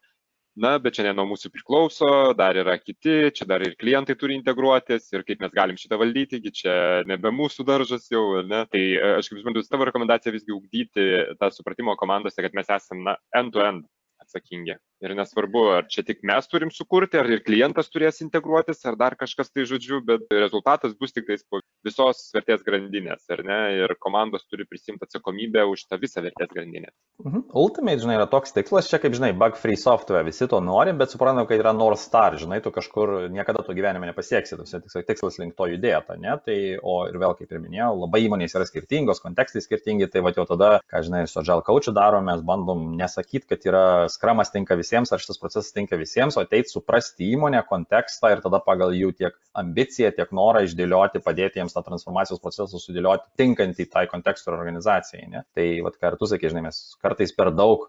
na 0.57 0.77
bet 0.79 0.99
čia 0.99 1.07
ne 1.07 1.14
nuo 1.16 1.25
mūsų 1.31 1.49
priklauso 1.53 2.09
dar 2.37 2.59
yra 2.61 2.75
kiti 2.77 3.31
čia 3.33 3.47
dar 3.49 3.62
ir 3.64 3.77
klientai 3.81 4.16
turi 4.21 4.37
integruotis 4.37 5.09
ir 5.14 5.25
kaip 5.25 5.40
mes 5.40 5.55
galim 5.57 5.79
šitą 5.81 5.97
valdyti 6.01 6.42
čia 6.53 6.75
nebe 7.09 7.33
mūsų 7.33 7.64
daržas 7.64 8.11
jau 8.12 8.42
ne. 8.45 8.64
Tai 8.68 8.83
e, 8.83 9.14
aš 9.16 9.31
kaip 9.31 9.40
suprantu 9.40 9.64
tavo 9.71 9.88
rekomendacija 9.88 10.35
visgi 10.35 10.53
ugdyti 10.53 11.09
tą 11.40 11.53
supratimo 11.55 11.97
komandose 11.97 12.45
kad 12.45 12.53
mes 12.59 12.68
esam 12.68 13.05
na 13.09 13.16
end 13.38 13.57
to 13.57 13.64
end 13.64 13.88
atsakingi 14.21 14.77
Ir 15.03 15.17
nesvarbu, 15.19 15.65
ar 15.75 15.87
čia 15.91 16.05
tik 16.07 16.21
mes 16.27 16.47
turim 16.47 16.71
sukurti, 16.71 17.19
ar 17.19 17.27
ir 17.27 17.41
klientas 17.43 17.91
turės 17.91 18.21
integruotis, 18.23 18.85
ar 18.87 18.95
dar 19.01 19.17
kažkas 19.19 19.51
tai 19.51 19.65
žodžiu, 19.67 19.99
bet 20.07 20.29
rezultatas 20.31 20.95
bus 20.95 21.11
tik 21.11 21.27
tais 21.27 21.43
po 21.43 21.59
visos 21.83 22.29
vertės 22.37 22.62
grandinės, 22.62 23.25
ar 23.35 23.43
ne? 23.47 23.59
Ir 23.81 23.97
komandos 23.99 24.47
turi 24.47 24.67
prisimti 24.69 25.03
atsakomybę 25.09 25.65
už 25.67 25.88
tą 25.91 25.99
visą 25.99 26.23
vertės 26.23 26.53
grandinę. 26.53 26.93
Mhm. 27.25 27.49
Ultimate, 27.51 27.99
žinai, 28.03 28.17
yra 28.21 28.29
toks 28.31 28.55
tikslas, 28.55 28.91
čia 28.91 29.01
kaip 29.03 29.17
žinai, 29.19 29.33
bug 29.38 29.59
free 29.59 29.79
software, 29.79 30.23
visi 30.27 30.47
to 30.51 30.62
nori, 30.62 30.95
bet 30.95 31.11
suprantam, 31.11 31.49
kad 31.51 31.59
yra 31.59 31.75
North 31.75 32.03
Star, 32.03 32.38
žinai, 32.38 32.61
tu 32.62 32.71
kažkur 32.75 33.27
niekada 33.35 33.67
to 33.67 33.75
gyvenime 33.75 34.07
nepasieksi, 34.12 34.61
tas 34.61 35.03
tikslas 35.11 35.41
link 35.43 35.59
to 35.59 35.67
judėta, 35.73 36.15
ne? 36.23 36.38
Tai, 36.47 36.59
o 36.79 36.97
ir 37.11 37.19
vėl, 37.19 37.35
kaip 37.38 37.51
ir 37.51 37.62
minėjau, 37.62 37.91
labai 38.05 38.23
įmonės 38.29 38.55
yra 38.59 38.69
skirtingos, 38.71 39.23
kontekstai 39.25 39.65
skirtingi, 39.67 40.07
tai 40.15 40.23
va 40.23 40.31
jau 40.37 40.47
tada, 40.47 40.73
ką 40.87 41.03
žinai, 41.09 41.27
su 41.27 41.43
Agile 41.43 41.67
Coach 41.67 41.91
darom, 41.95 42.31
mes 42.31 42.47
bandom 42.47 42.93
nesakyti, 42.99 43.49
kad 43.51 43.67
yra 43.67 43.85
skramas 44.12 44.55
tinka 44.55 44.79
visiems, 44.93 45.13
ar 45.13 45.21
šitas 45.21 45.41
procesas 45.41 45.73
tinka 45.73 45.97
visiems, 45.97 46.37
o 46.37 46.43
ateit 46.45 46.69
suprasti 46.69 47.31
įmonę, 47.33 47.63
kontekstą 47.69 48.33
ir 48.35 48.43
tada 48.45 48.61
pagal 48.61 48.93
jų 48.93 49.13
tiek 49.17 49.39
ambiciją, 49.55 50.13
tiek 50.13 50.33
norą 50.33 50.65
išdėlioti, 50.67 51.23
padėti 51.25 51.61
jiems 51.61 51.73
tą 51.73 51.83
transformacijos 51.87 52.43
procesą 52.43 52.79
sudėlioti 52.79 53.33
tinkantį 53.41 53.89
tai 53.89 54.07
kontekstui 54.11 54.53
ir 54.53 54.59
organizacijai. 54.59 55.27
Ne? 55.33 55.45
Tai, 55.57 55.67
vad, 55.87 55.97
kartu, 56.01 56.29
sakai, 56.29 56.53
žinai, 56.53 56.67
mes 56.69 56.83
kartais 57.03 57.33
per 57.33 57.53
daug 57.57 57.89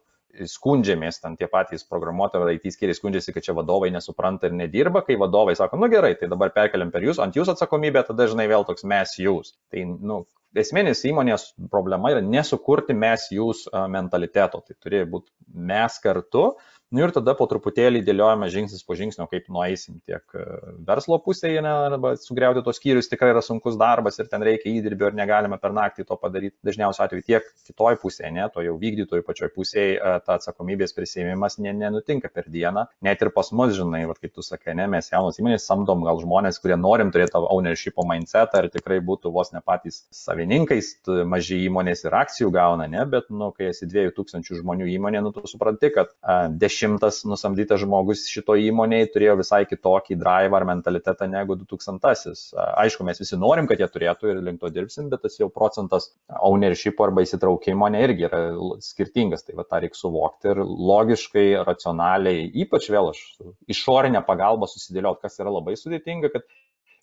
skundžiamės, 0.49 1.19
ten 1.21 1.35
tie 1.37 1.45
patys 1.45 1.83
programuotojai, 1.85 2.55
IT 2.57 2.71
skyriai 2.73 2.97
skundžiasi, 2.97 3.35
kad 3.35 3.45
čia 3.45 3.53
vadovai 3.53 3.91
nesupranta 3.93 4.49
ir 4.49 4.55
nedirba, 4.57 5.03
kai 5.05 5.19
vadovai 5.21 5.53
sako, 5.59 5.77
nu 5.77 5.91
gerai, 5.91 6.15
tai 6.17 6.29
dabar 6.31 6.49
perkeliam 6.55 6.89
per 6.89 7.05
jūs, 7.05 7.19
ant 7.21 7.37
jūsų 7.37 7.53
atsakomybę, 7.53 8.01
tada 8.07 8.23
dažnai 8.23 8.47
vėl 8.49 8.65
toks 8.65 8.87
mes 8.89 9.13
jūs. 9.21 9.53
Tai, 9.69 9.83
nu, 9.85 10.23
esminis 10.57 11.03
įmonės 11.09 11.51
problema 11.71 12.13
yra 12.13 12.23
nesukurti 12.25 12.95
mes 12.97 13.27
jūs 13.33 13.65
mentaliteto, 13.93 14.63
tai 14.65 14.77
turi 14.81 15.03
būti 15.09 15.31
mes 15.53 15.99
kartu 16.03 16.53
Nu 16.93 17.01
ir 17.01 17.09
tada 17.09 17.33
po 17.33 17.47
truputėlį 17.49 18.03
dėliojame 18.05 18.45
žingsnis 18.53 18.83
po 18.85 18.93
žingsnio, 18.93 19.25
kaip 19.31 19.47
nueisim 19.49 19.95
tiek 20.05 20.35
e, 20.37 20.43
verslo 20.85 21.17
pusėje, 21.25 21.63
ne, 21.65 21.71
arba 21.87 22.11
sugriauti 22.21 22.61
tos 22.61 22.77
skyrius 22.77 23.07
tikrai 23.09 23.31
yra 23.31 23.41
sunkus 23.41 23.79
darbas 23.81 24.21
ir 24.21 24.27
ten 24.29 24.45
reikia 24.45 24.69
įdirbio 24.69 25.07
ir 25.09 25.17
negalime 25.17 25.57
per 25.57 25.73
naktį 25.73 26.05
to 26.05 26.17
padaryti. 26.21 26.53
Dažniausiai 26.61 27.07
atveju 27.07 27.25
tiek 27.25 27.47
kitoj 27.65 27.97
pusėje, 28.03 28.29
ne, 28.35 28.45
to 28.53 28.61
jau 28.61 28.75
vykdytojų 28.77 29.25
pačioj 29.25 29.49
pusėje, 29.55 29.95
ta 30.27 30.35
atsakomybės 30.35 30.93
prisėmimas 30.93 31.57
ne, 31.65 31.73
nenutinka 31.79 32.29
per 32.29 32.45
dieną. 32.53 32.85
Net 33.09 33.25
ir 33.25 33.33
pas 33.33 33.49
mus, 33.57 33.73
žinai, 33.73 34.03
va, 34.11 34.13
kaip 34.13 34.37
tu 34.37 34.45
sakai, 34.45 34.77
ne, 34.77 34.85
mes 34.93 35.09
jaunos 35.09 35.41
įmonės 35.41 35.65
samdom 35.65 36.05
gal 36.05 36.21
žmonės, 36.21 36.61
kurie 36.61 36.77
norim 36.77 37.09
turėti 37.09 37.41
ownership 37.41 37.97
mindsetą 38.05 38.61
ir 38.61 38.69
tikrai 38.69 38.99
būtų 39.01 39.33
vos 39.33 39.49
ne 39.55 39.63
patys 39.65 40.03
savininkais, 40.13 40.93
maži 41.25 41.63
įmonės 41.71 42.05
ir 42.05 42.21
akcijų 42.21 42.53
gauna, 42.53 42.85
ne, 42.85 43.01
bet, 43.09 43.33
nu, 43.33 43.49
kai 43.57 43.71
esi 43.71 43.89
2000 43.89 44.61
žmonių 44.61 44.93
įmonė, 44.93 45.25
nu, 45.25 45.33
tu 45.33 45.47
supranti, 45.49 45.89
kad 45.97 46.13
dešimt 46.61 46.82
šimtas 46.83 47.21
nusamdytas 47.29 47.81
žmogus 47.83 48.25
šito 48.29 48.55
įmonėje 48.59 49.09
turėjo 49.13 49.37
visai 49.39 49.63
kitokį 49.69 50.17
drive 50.19 50.57
ar 50.57 50.65
mentalitetą 50.67 51.27
negu 51.31 51.55
2000-asis. 51.61 52.45
Aišku, 52.83 53.05
mes 53.07 53.21
visi 53.23 53.39
norim, 53.39 53.67
kad 53.69 53.81
jie 53.81 53.87
turėtų 53.93 54.31
ir 54.33 54.41
link 54.43 54.61
to 54.61 54.71
dirbsim, 54.73 55.07
bet 55.11 55.23
tas 55.25 55.39
jau 55.39 55.49
procentas 55.53 56.09
ownership 56.43 56.99
arba 57.03 57.23
įsitraukimo 57.25 57.89
ne 57.93 58.03
irgi 58.07 58.27
yra 58.27 58.41
skirtingas, 58.83 59.47
tai 59.47 59.55
va 59.59 59.65
tą 59.67 59.81
reikia 59.83 60.01
suvokti 60.01 60.51
ir 60.51 60.63
logiškai, 60.63 61.47
racionaliai, 61.63 62.49
ypač 62.65 62.89
vėl 62.93 63.13
aš 63.13 63.23
išorinę 63.71 64.23
pagalbą 64.27 64.69
susidėlioti, 64.71 65.23
kas 65.23 65.39
yra 65.39 65.53
labai 65.53 65.77
sudėtinga, 65.79 66.33
kad 66.35 66.45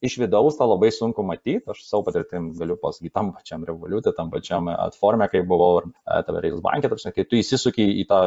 iš 0.05 0.17
vidaus 0.23 0.57
tą 0.59 0.67
labai 0.69 0.91
sunku 0.95 1.25
matyti, 1.27 1.61
aš 1.71 1.83
savo 1.87 2.05
patirtim 2.09 2.51
galiu 2.59 2.77
pasakyti 2.81 3.13
tam 3.15 3.33
pačiam 3.37 3.65
revoliutui, 3.69 4.15
tam 4.17 4.31
pačiam 4.33 4.71
atformė, 4.73 5.29
kai 5.33 5.43
buvau 5.47 5.83
TVRX 6.09 6.63
bankė, 6.65 6.91
tarsi, 6.93 7.13
kai 7.17 7.27
tu 7.29 7.39
įsisuki 7.41 7.87
į 8.03 8.07
tą 8.11 8.21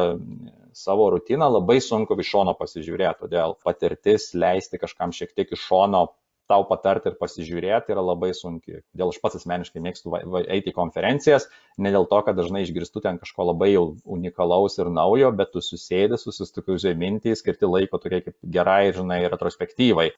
savo 0.76 1.10
rutiną, 1.14 1.50
labai 1.58 1.80
sunku 1.84 2.18
iš 2.20 2.30
šono 2.34 2.54
pasižiūrėti, 2.58 3.24
todėl 3.24 3.56
patirtis 3.66 4.30
leisti 4.38 4.80
kažkam 4.82 5.14
šiek 5.14 5.34
tiek 5.34 5.50
iš 5.54 5.66
šono 5.68 6.06
tau 6.50 6.64
patarti 6.68 7.10
ir 7.10 7.16
pasižiūrėti 7.20 7.94
yra 7.94 8.02
labai 8.04 8.32
sunki. 8.36 8.80
Dėl 8.96 9.12
aš 9.12 9.20
pats 9.22 9.38
asmeniškai 9.40 9.82
mėgstu 9.84 10.12
eiti 10.44 10.72
į 10.72 10.76
konferencijas, 10.76 11.48
ne 11.80 11.92
dėl 11.94 12.06
to, 12.10 12.20
kad 12.26 12.36
dažnai 12.38 12.64
išgirstu 12.64 13.02
ten 13.04 13.18
kažko 13.22 13.48
labai 13.50 13.70
jau 13.72 13.84
unikalaus 14.16 14.78
ir 14.78 14.90
naujo, 14.92 15.30
bet 15.36 15.52
tu 15.54 15.62
susėdi, 15.64 16.18
susistikusi 16.20 16.94
mintys, 16.98 17.40
skirti 17.42 17.68
laiko 17.70 18.00
tokie 18.02 18.20
kaip 18.26 18.36
gerai, 18.56 18.92
žinai, 18.96 19.22
retrospektyvai, 19.32 20.08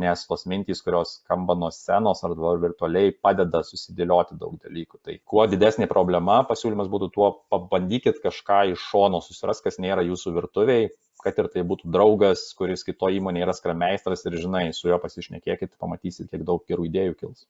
nes 0.00 0.24
tos 0.28 0.46
mintys, 0.50 0.84
kurios 0.86 1.18
skamba 1.20 1.56
nuo 1.58 1.72
scenos 1.74 2.24
ar 2.26 2.36
virtualiai, 2.36 3.14
padeda 3.16 3.64
susidėlioti 3.66 4.38
daug 4.40 4.56
dalykų. 4.62 5.00
Tai 5.06 5.18
kuo 5.24 5.46
didesnė 5.50 5.88
problema, 5.90 6.42
pasiūlymas 6.48 6.90
būtų 6.92 7.10
tuo, 7.14 7.30
pabandykit 7.52 8.20
kažką 8.22 8.66
iš 8.74 8.90
šono 8.92 9.22
susiras, 9.24 9.62
kas 9.64 9.80
nėra 9.82 10.04
jūsų 10.06 10.36
virtuviai, 10.36 10.90
kad 11.24 11.38
ir 11.40 11.48
tai 11.52 11.64
būtų 11.66 11.90
draugas, 11.92 12.48
kuris 12.58 12.84
kito 12.86 13.10
įmonėje 13.12 13.46
yra 13.46 13.54
skrameistras 13.56 14.24
ir 14.26 14.38
žinai, 14.42 14.64
su 14.76 14.90
juo 14.90 14.98
pasišnekėkit, 15.02 15.76
pamatysit, 15.80 16.30
kiek 16.32 16.44
daug 16.48 16.64
gerų 16.68 16.88
idėjų 16.90 17.16
kils. 17.22 17.46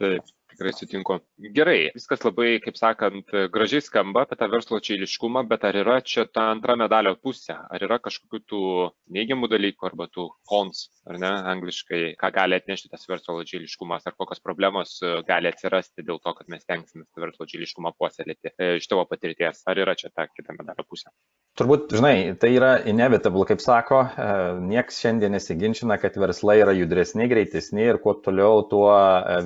Taip, 0.00 0.26
tikrai 0.54 0.72
sutinku. 0.74 1.18
Gerai, 1.54 1.90
viskas 1.94 2.22
labai, 2.24 2.58
kaip 2.62 2.78
sakant, 2.78 3.32
gražiai 3.52 3.82
skamba 3.84 4.24
apie 4.24 4.38
tą 4.38 4.48
verslo 4.52 4.78
čiliškumą, 4.84 5.44
bet 5.50 5.66
ar 5.66 5.78
yra 5.82 5.98
čia 6.06 6.26
ta 6.30 6.48
antra 6.52 6.76
medalio 6.78 7.16
pusė? 7.18 7.56
Ar 7.56 7.82
yra 7.82 7.98
kažkokių 8.02 8.40
tų 8.50 8.62
neigiamų 9.16 9.50
dalykų 9.50 9.88
arba 9.90 10.06
tų 10.12 10.28
cons, 10.50 10.86
ar 11.08 11.18
ne, 11.22 11.32
angliškai, 11.54 12.02
ką 12.20 12.30
gali 12.34 12.58
atnešti 12.58 12.92
tas 12.92 13.06
verslo 13.10 13.40
čiliškumas, 13.46 14.06
ar 14.06 14.16
kokios 14.16 14.42
problemos 14.44 14.96
e, 15.02 15.16
gali 15.26 15.50
atsirasti 15.50 16.06
dėl 16.06 16.20
to, 16.22 16.34
kad 16.38 16.50
mes 16.52 16.64
tenksime 16.68 17.06
verslo 17.18 17.48
čiliškumą 17.50 17.94
puoselėti 17.98 18.54
e, 18.54 18.74
iš 18.80 18.88
tavo 18.90 19.06
patirties? 19.10 19.64
Ar 19.70 19.80
yra 19.82 19.96
čia 19.98 20.12
ta 20.14 20.28
kita 20.30 20.54
medalio 20.56 20.86
pusė? 20.86 21.10
Turbūt, 21.58 21.92
žinai, 21.94 22.34
tai 22.40 22.50
yra 22.56 22.72
inevitable, 22.90 23.44
kaip 23.46 23.62
sako, 23.62 24.04
e, 24.06 24.30
nieks 24.70 25.02
šiandien 25.02 25.34
nesiginčina, 25.36 25.98
kad 26.02 26.16
verslai 26.18 26.60
yra 26.62 26.74
judresni, 26.74 27.28
greitesni 27.30 27.86
ir 27.90 28.00
kuo 28.02 28.16
toliau, 28.24 28.64
tuo 28.70 28.88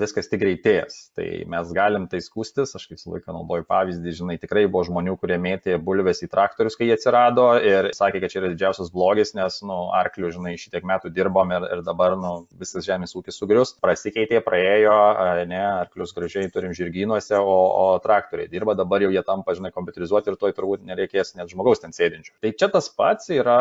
viskas 0.01 0.31
tik 0.31 0.41
greitės 0.41 0.89
bulves. 0.89 0.98
Tai 1.19 1.27
mes 1.51 1.71
galim 1.75 2.07
tai 2.11 2.21
skūstis, 2.23 2.75
aš 2.79 2.87
kaip 2.89 2.99
visą 2.99 3.13
laiką 3.15 3.35
naudoju 3.35 3.65
pavyzdį, 3.69 4.13
žinai, 4.21 4.37
tikrai 4.41 4.65
buvo 4.69 4.85
žmonių, 4.87 5.17
kurie 5.21 5.39
mėtė 5.43 5.79
bulves 5.83 6.23
į 6.23 6.29
traktorius, 6.33 6.77
kai 6.79 6.89
jie 6.89 6.97
atsirado 6.97 7.47
ir 7.65 7.91
sakė, 7.97 8.21
kad 8.23 8.33
čia 8.33 8.41
yra 8.43 8.51
didžiausias 8.53 8.93
blogis, 8.95 9.35
nes, 9.39 9.59
nu, 9.67 9.79
arklių, 9.99 10.31
žinai, 10.37 10.55
šitiek 10.61 10.87
metų 10.87 11.13
dirbom 11.15 11.55
ir, 11.57 11.67
ir 11.77 11.85
dabar, 11.87 12.17
nu, 12.21 12.33
visas 12.61 12.87
žemės 12.87 13.17
ūkis 13.19 13.41
sugrius, 13.41 13.75
pasikeitė, 13.83 14.41
praėjo, 14.47 14.97
ne, 15.51 15.63
arklius 15.83 16.15
gražiai 16.17 16.51
turim 16.55 16.75
žirgynuose, 16.77 17.39
o, 17.39 17.59
o 17.83 17.87
traktoriai 18.05 18.51
dirba, 18.53 18.77
dabar 18.79 19.05
jau 19.05 19.13
jie 19.15 19.25
tampa, 19.27 19.57
žinai, 19.59 19.75
kompiuterizuoti 19.75 20.33
ir 20.33 20.39
toj 20.41 20.55
turbūt 20.57 20.87
nereikės 20.89 21.35
net 21.39 21.51
žmogaus 21.53 21.83
ten 21.83 21.97
sėdinčių. 21.97 22.37
Tai 22.45 22.55
čia 22.59 22.71
tas 22.73 22.91
pats 22.95 23.33
yra, 23.35 23.61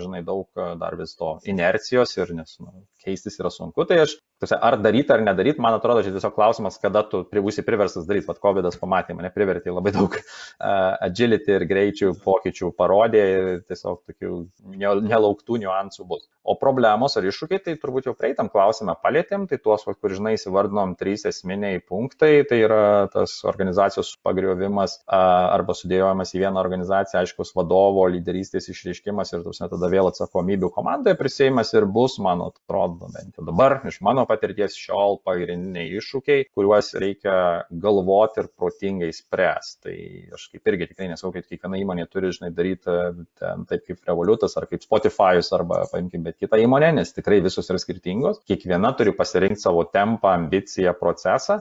žinai, 0.00 0.24
daug 0.26 0.48
dar 0.80 0.96
vis 1.00 1.16
to 1.18 1.36
inercijos 1.48 2.16
ir 2.20 2.34
nes, 2.36 2.58
nu, 2.62 2.84
keistis 3.04 3.40
yra 3.40 3.52
sunku, 3.54 3.86
tai 3.88 4.02
aš, 4.04 4.18
ar 4.48 4.76
daryti 4.80 5.12
ar 5.12 5.20
nedaryti, 5.24 5.60
man 5.60 5.76
atrodo, 5.76 6.02
čia 6.04 6.14
tiesiog 6.14 6.34
klausimas, 6.36 6.78
kada 6.80 7.02
tu 7.08 7.22
būsi 7.28 7.64
priverstas 7.66 8.06
daryti, 8.08 8.28
vad 8.30 8.40
COVID 8.40 8.70
pamatė, 8.80 9.16
mane 9.18 9.30
privertė 9.34 9.74
labai 9.74 9.92
daug 9.92 10.16
uh, 10.20 10.96
agility 11.04 11.56
ir 11.58 11.66
greičių 11.68 12.14
pokyčių 12.24 12.72
parodė 12.76 13.24
ir 13.34 13.48
tiesiog 13.68 14.00
tokių 14.08 14.34
nelauktų 14.80 15.60
niuansų 15.64 16.06
bus. 16.08 16.28
O 16.40 16.56
problemos 16.56 17.18
ar 17.20 17.26
iššūkiai, 17.28 17.60
tai 17.66 17.74
turbūt 17.78 18.08
jau 18.08 18.14
prieitam 18.16 18.48
klausimą 18.48 18.94
palėtėm, 19.04 19.44
tai 19.50 19.58
tuos, 19.60 19.84
kur 19.84 20.14
žinai, 20.14 20.32
įsivardinom 20.38 20.96
trys 20.98 21.26
esminiai 21.28 21.82
punktai, 21.84 22.46
tai 22.48 22.62
yra 22.64 22.82
tas 23.12 23.36
organizacijos 23.44 24.14
pagriovimas 24.24 24.96
arba 25.10 25.76
sudėjojimas 25.76 26.32
į 26.32 26.42
vieną 26.46 26.62
organizaciją, 26.62 27.26
aiškus 27.26 27.52
vadovo 27.58 28.06
lyderystės 28.14 28.70
išreiškimas 28.72 29.34
ir 29.34 29.44
tuos 29.44 29.60
net 29.60 29.74
tada 29.74 29.92
vėl 29.92 30.08
atsakomybių 30.08 30.72
komandoje 30.72 31.18
prisėjimas 31.20 31.74
ir 31.76 31.84
bus, 31.84 32.16
man 32.24 32.46
atrodo, 32.48 33.12
bent 33.12 33.36
jau 33.36 33.44
dabar 33.46 33.78
iš 33.90 34.00
mano 34.06 34.24
patirties 34.30 34.78
šiol 34.78 35.18
pagrindiniai 35.26 35.90
iššūkiai, 35.98 36.46
kuriuos 36.54 36.92
reikia 37.02 37.34
galvoti 37.82 38.44
ir 38.44 38.50
protingai 38.56 39.10
spręsti. 39.16 39.80
Tai 39.80 39.96
aš 40.36 40.46
kaip 40.54 40.70
irgi 40.72 40.90
tikrai 40.90 41.10
nesakau, 41.10 41.32
kad 41.34 41.48
kiekviena 41.48 41.80
įmonė 41.80 42.06
turi, 42.10 42.32
žinai, 42.36 42.52
daryti 42.54 42.96
ten 43.40 43.66
taip 43.70 43.86
kaip 43.88 44.08
Revolutas 44.10 44.56
ar 44.60 44.68
kaip 44.70 44.84
Spotify'us 44.84 45.52
arba, 45.56 45.82
paimkime, 45.92 46.28
bet 46.30 46.40
kitą 46.40 46.60
įmonę, 46.60 46.92
nes 47.00 47.14
tikrai 47.16 47.40
visos 47.44 47.70
yra 47.72 47.80
skirtingos. 47.82 48.42
Kiekviena 48.48 48.92
turi 48.98 49.14
pasirinkti 49.16 49.64
savo 49.64 49.86
tempą, 49.90 50.34
ambiciją, 50.36 50.94
procesą. 51.00 51.60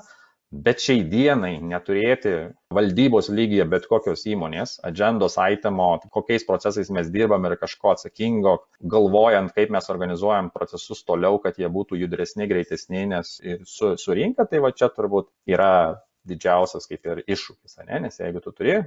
Bet 0.50 0.82
šiai 0.82 1.04
dienai 1.06 1.60
neturėti 1.62 2.32
valdybos 2.74 3.28
lygyje 3.30 3.68
bet 3.70 3.84
kokios 3.90 4.24
įmonės, 4.26 4.80
agendos 4.88 5.36
itemo, 5.38 5.90
kokiais 6.16 6.46
procesais 6.48 6.90
mes 6.90 7.12
dirbam 7.14 7.46
ir 7.46 7.54
kažko 7.62 7.92
atsakingo, 7.94 8.56
galvojant, 8.94 9.54
kaip 9.54 9.70
mes 9.76 9.90
organizuojam 9.94 10.50
procesus 10.56 11.04
toliau, 11.06 11.38
kad 11.44 11.60
jie 11.62 11.70
būtų 11.70 12.00
judresni, 12.02 12.48
greitesni, 12.50 13.06
nes 13.12 13.36
su, 13.70 13.92
su 14.02 14.16
rinka, 14.18 14.48
tai 14.50 14.64
va 14.66 14.74
čia 14.74 14.90
turbūt 14.96 15.30
yra 15.54 16.02
didžiausias 16.26 16.90
kaip 16.90 17.06
ir 17.06 17.22
iššūkis, 17.28 17.84
ne? 17.86 18.02
nes 18.08 18.18
jeigu 18.18 18.42
tu 18.42 18.54
turi 18.56 18.80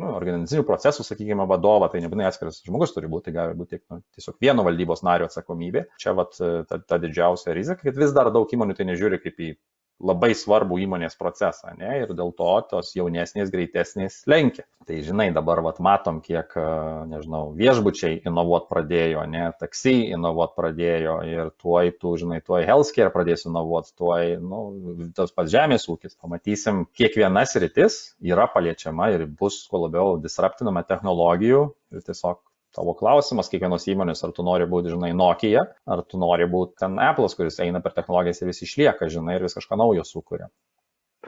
nu, 0.00 0.14
organizacinių 0.16 0.64
procesų, 0.64 1.04
sakykime, 1.04 1.44
vadovą, 1.50 1.90
tai 1.92 2.00
nebūtinai 2.00 2.30
atskiras 2.30 2.62
žmogus 2.64 2.94
turi 2.96 3.10
būti, 3.12 3.28
tai 3.28 3.34
gali 3.36 3.58
būti 3.58 3.82
nu, 3.82 4.00
tiesiog 4.16 4.40
vieno 4.40 4.64
valdybos 4.64 5.04
nario 5.04 5.28
atsakomybė. 5.28 5.84
Čia 6.00 6.16
vat, 6.16 6.40
ta, 6.40 6.80
ta 6.80 6.98
didžiausia 7.02 7.52
rizika, 7.56 7.84
kad 7.84 8.00
vis 8.00 8.16
dar 8.16 8.32
daug 8.32 8.48
įmonių 8.48 8.78
tai 8.78 8.88
nežiūri 8.88 9.20
kaip 9.20 9.44
į 9.44 9.50
labai 10.00 10.32
svarbų 10.36 10.80
įmonės 10.84 11.16
procesą, 11.20 11.74
ne, 11.78 11.90
ir 12.02 12.12
dėl 12.16 12.32
to 12.36 12.50
tos 12.70 12.94
jaunesnės, 12.96 13.52
greitesnės 13.52 14.22
lenkia. 14.30 14.64
Tai 14.88 14.96
žinai, 15.06 15.28
dabar 15.36 15.60
vat, 15.62 15.78
matom, 15.84 16.18
kiek, 16.24 16.54
nežinau, 17.10 17.50
viešbučiai 17.56 18.22
inovuot 18.26 18.66
pradėjo, 18.72 19.26
ne, 19.30 19.44
taksi 19.60 19.94
inovuot 20.16 20.56
pradėjo 20.56 21.18
ir 21.28 21.52
tuoj, 21.60 21.92
tu, 22.00 22.14
žinai, 22.22 22.40
tuoj 22.46 22.64
healthcare 22.68 23.12
pradės 23.14 23.46
inovuot, 23.46 23.92
tuoj, 24.00 24.38
nu, 24.40 24.62
tas 25.16 25.34
pats 25.36 25.52
žemės 25.52 25.86
ūkis. 25.92 26.16
Pamatysim, 26.20 26.86
kiekviena 26.96 27.44
sritis 27.46 28.00
yra 28.24 28.48
paliečiama 28.50 29.12
ir 29.14 29.28
bus 29.28 29.62
kuo 29.70 29.84
labiau 29.84 30.16
disruptinama 30.22 30.82
technologijų 30.88 31.66
ir 31.92 32.06
tiesiog 32.08 32.40
tavo 32.76 32.94
klausimas 32.98 33.50
kiekvienos 33.52 33.86
įmonės, 33.92 34.24
ar 34.26 34.34
tu 34.36 34.44
nori 34.46 34.66
būti, 34.70 34.92
žinai, 34.94 35.12
Nokia, 35.16 35.64
ar 35.90 36.02
tu 36.06 36.20
nori 36.22 36.46
būti 36.50 36.80
ten 36.84 36.98
Apple'as, 37.02 37.36
kuris 37.38 37.60
eina 37.64 37.82
per 37.84 37.96
technologijas 37.96 38.42
ir 38.42 38.52
vis 38.52 38.62
išlieka, 38.66 39.10
žinai, 39.12 39.38
ir 39.38 39.46
vis 39.48 39.56
kažką 39.58 39.78
naujo 39.80 40.06
sukuria. 40.06 40.50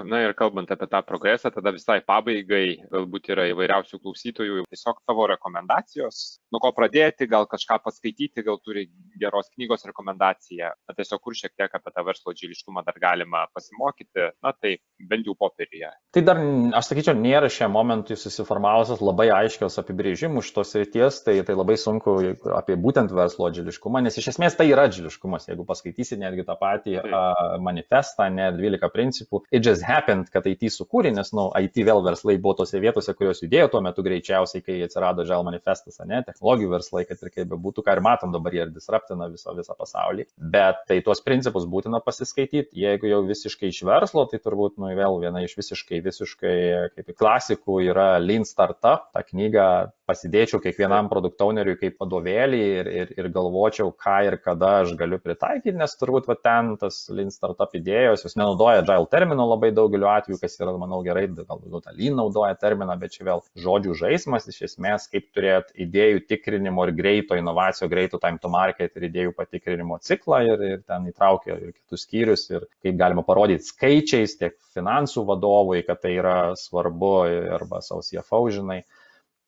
Na 0.00 0.22
ir 0.24 0.32
kalbant 0.32 0.70
apie 0.72 0.86
tą 0.88 1.02
progresą, 1.04 1.50
tada 1.52 1.68
visai 1.74 1.98
pabaigai 2.00 2.78
galbūt 2.92 3.28
yra 3.34 3.44
įvairiausių 3.50 3.98
klausytojų, 4.00 4.62
tiesiog 4.72 5.02
tavo 5.04 5.26
rekomendacijos, 5.28 6.20
nuo 6.52 6.62
ko 6.64 6.70
pradėti, 6.72 7.28
gal 7.28 7.44
kažką 7.50 7.76
paskaityti, 7.84 8.44
gal 8.46 8.56
turi 8.64 8.86
geros 9.20 9.50
knygos 9.52 9.84
rekomendaciją, 9.90 10.70
na 10.88 10.96
tiesiog 10.96 11.20
kur 11.20 11.36
šiek 11.36 11.52
tiek 11.60 11.76
apie 11.76 11.92
tą 11.92 12.04
verslo 12.06 12.32
džiliškumą 12.32 12.84
dar 12.86 12.96
galima 13.02 13.44
pasimokyti, 13.52 14.30
na 14.40 14.54
tai 14.56 14.78
bent 14.96 15.28
jau 15.28 15.36
popieryje. 15.36 15.92
Tai 16.16 16.24
dar, 16.24 16.40
aš 16.80 16.88
sakyčiau, 16.88 17.16
nėra 17.20 17.52
šiam 17.52 17.76
momentui 17.76 18.16
susiformavusios 18.16 19.04
labai 19.04 19.28
aiškios 19.42 19.76
apibrėžimų 19.84 20.40
šitos 20.48 20.72
ryties, 20.80 21.20
tai, 21.26 21.36
tai 21.44 21.58
labai 21.58 21.76
sunku 21.76 22.16
apie 22.56 22.78
būtent 22.80 23.12
verslo 23.12 23.52
džiliškumą, 23.52 24.00
nes 24.08 24.16
iš 24.16 24.32
esmės 24.32 24.56
tai 24.56 24.70
yra 24.72 24.88
džiliškumas, 24.88 25.50
jeigu 25.52 25.68
paskaitysi 25.68 26.16
netgi 26.24 26.48
tą 26.48 26.56
patį 26.56 26.98
a, 27.04 27.22
manifestą, 27.60 28.32
ne 28.32 28.48
12 28.56 28.92
principų, 28.96 29.44
it 29.52 29.60
just 29.60 29.81
happened, 29.86 30.30
kad 30.32 30.46
IT 30.48 30.68
sukūrė, 30.74 31.12
nes, 31.14 31.32
na, 31.34 31.46
nu, 31.46 31.64
IT 31.66 31.82
vėl 31.86 32.02
verslai 32.04 32.36
buvo 32.42 32.56
tose 32.62 32.80
vietose, 32.82 33.14
kurios 33.18 33.42
judėjo 33.44 33.70
tuo 33.72 33.82
metu 33.84 34.04
greičiausiai, 34.06 34.64
kai 34.64 34.78
atsirado 34.86 35.26
žal 35.28 35.44
manifestas, 35.46 36.00
ne, 36.08 36.22
technologijų 36.26 36.72
verslai, 36.72 37.04
kad 37.08 37.22
ir 37.22 37.32
kaip 37.34 37.50
bebūtų, 37.52 37.84
ką 37.86 37.96
ir 37.96 38.02
matom 38.04 38.34
dabar, 38.34 38.56
jie 38.56 38.64
ir 38.66 38.74
disruptina 38.74 39.28
visą, 39.32 39.54
visą 39.58 39.76
pasaulį. 39.78 40.26
Bet 40.54 40.84
tai 40.90 41.00
tuos 41.04 41.22
principus 41.24 41.68
būtina 41.70 42.02
pasiskaityti. 42.04 42.76
Jeigu 42.82 43.10
jau 43.10 43.22
visiškai 43.28 43.72
iš 43.72 43.82
verslo, 43.88 44.26
tai 44.30 44.40
turbūt, 44.42 44.78
nu, 44.82 44.90
vėl 44.98 45.20
viena 45.22 45.42
iš 45.44 45.56
visiškai, 45.58 46.02
visiškai 46.04 46.56
kaip 46.96 47.12
klasikų 47.18 47.80
yra 47.90 48.08
Lean 48.22 48.46
Startup. 48.48 49.08
Ta 49.12 49.24
knyga 49.26 49.66
pasidėčiau 50.08 50.60
kiekvienam 50.62 51.08
produktauneriui 51.10 51.76
kaip 51.80 52.00
vadovėlį 52.02 52.60
ir, 52.80 52.90
ir, 53.02 53.12
ir 53.18 53.28
galvočiau, 53.34 53.92
ką 53.94 54.16
ir 54.28 54.36
kada 54.42 54.72
aš 54.82 54.94
galiu 54.98 55.18
pritaikyti, 55.22 55.74
nes 55.78 55.94
turbūt 56.00 56.28
va, 56.30 56.36
ten 56.38 56.72
tas 56.80 57.04
Lean 57.12 57.30
Startup 57.34 57.70
idėjos, 57.78 58.24
jūs 58.26 58.36
nenaudoja 58.38 58.82
Agile 58.82 59.08
termino 59.12 59.46
labai 59.50 59.70
daugeliu 59.76 60.10
atveju, 60.10 60.40
kas 60.42 60.58
yra, 60.60 60.74
manau, 60.80 61.02
gerai, 61.06 61.26
galbūt 61.38 61.86
tą 61.86 61.94
Lean 61.98 62.18
naudoja 62.18 62.56
terminą, 62.58 62.96
bet 63.00 63.16
čia 63.16 63.28
vėl 63.28 63.44
žodžių 63.64 63.96
žaidimas, 64.02 64.48
iš 64.50 64.62
esmės, 64.70 65.08
kaip 65.12 65.28
turėti 65.36 65.86
idėjų 65.86 66.24
tikrinimo 66.30 66.88
ir 66.88 66.94
greito 66.98 67.38
inovacijų, 67.38 67.90
greito 67.92 68.20
time 68.22 68.42
to 68.42 68.50
market 68.52 68.96
ir 68.98 69.08
idėjų 69.08 69.36
patikrinimo 69.38 70.00
ciklą 70.02 70.42
ir, 70.48 70.66
ir 70.72 70.82
ten 70.86 71.06
įtraukia 71.10 71.58
ir 71.58 71.76
kitus 71.76 72.06
skyrius 72.06 72.48
ir 72.50 72.66
kaip 72.82 72.98
galima 72.98 73.24
parodyti 73.26 73.68
skaičiais 73.68 74.36
tiek 74.40 74.58
finansų 74.74 75.24
vadovui, 75.28 75.82
kad 75.86 76.02
tai 76.02 76.16
yra 76.18 76.36
svarbu 76.58 77.12
arba 77.58 77.82
savo 77.84 78.02
CFO, 78.06 78.42
žinai. 78.58 78.82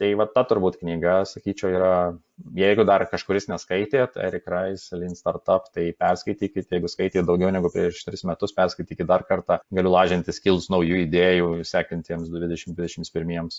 Tai 0.03 0.09
va 0.19 0.25
ta 0.27 0.43
turbūt 0.51 0.81
knyga, 0.81 1.21
sakyčiau, 1.31 1.69
yra, 1.77 1.91
jeigu 2.59 2.83
dar 2.89 3.05
kažkuris 3.13 3.47
neskaitėt, 3.47 4.17
Eric 4.25 4.49
Rice, 4.51 4.97
Lean 4.99 5.15
Startup, 5.15 5.69
tai 5.71 5.85
perskaitykite, 5.95 6.67
jeigu 6.75 6.91
skaitėte 6.91 7.23
daugiau 7.29 7.53
negu 7.55 7.71
prieš 7.71 8.01
3 8.09 8.27
metus, 8.33 8.55
perskaitykite 8.57 9.07
dar 9.07 9.23
kartą, 9.29 9.61
galiu 9.79 9.93
lažintis 9.95 10.43
kils 10.43 10.67
naujų 10.75 10.99
idėjų 11.05 11.53
sekantiems 11.71 12.27
2021. 12.35 13.53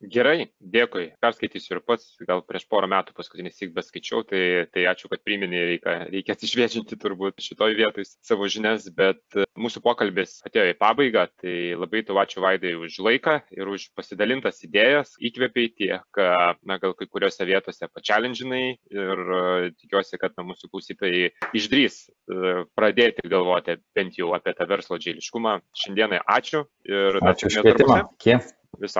Gerai, 0.00 0.46
dėkui. 0.64 1.10
Perskaitysiu 1.20 1.74
ir 1.76 1.80
pats, 1.84 2.14
gal 2.24 2.40
prieš 2.48 2.64
porą 2.72 2.88
metų 2.88 3.12
paskutinį 3.16 3.50
sik 3.52 3.72
beskaičiau, 3.76 4.22
tai, 4.24 4.64
tai 4.72 4.86
ačiū, 4.88 5.10
kad 5.12 5.20
priminė, 5.26 5.60
reikia, 5.74 5.96
reikia 6.08 6.36
atsišviežinti 6.36 6.96
turbūt 7.00 7.42
šitoj 7.44 7.76
vietoj 7.76 8.06
savo 8.08 8.48
žinias, 8.48 8.86
bet 8.96 9.20
e, 9.36 9.44
mūsų 9.60 9.82
pokalbis 9.84 10.38
atėjo 10.48 10.70
į 10.72 10.78
pabaigą, 10.80 11.26
tai 11.42 11.56
labai 11.76 12.00
tu 12.08 12.16
ačiū 12.16 12.40
Vaidai 12.40 12.72
už 12.80 12.96
laiką 13.04 13.36
ir 13.52 13.68
už 13.68 13.90
pasidalintas 13.98 14.62
idėjas, 14.64 15.12
įkvėpiai 15.20 15.72
tiek, 15.76 16.06
e, 16.16 16.30
na, 16.64 16.78
gal 16.80 16.96
kai 16.96 17.08
kuriuose 17.10 17.44
vietose 17.44 17.90
pačialinžinai 17.92 18.64
ir 18.94 19.20
uh, 19.20 19.66
tikiuosi, 19.76 20.16
kad 20.20 20.32
na, 20.38 20.46
mūsų 20.48 20.70
klausytojai 20.72 21.28
išdrys 21.56 22.06
uh, 22.08 22.62
pradėti 22.78 23.28
galvoti 23.28 23.76
bent 23.96 24.16
jau 24.16 24.32
apie 24.36 24.54
tą 24.56 24.68
verslo 24.70 24.98
džėliškumą. 25.00 25.58
Šiandienai 25.82 26.22
ačiū 26.24 26.64
ir 26.88 27.20
ačiū 27.20 27.50
už 27.50 27.60
kvietimą. 27.60 28.00
Viso. 28.78 28.98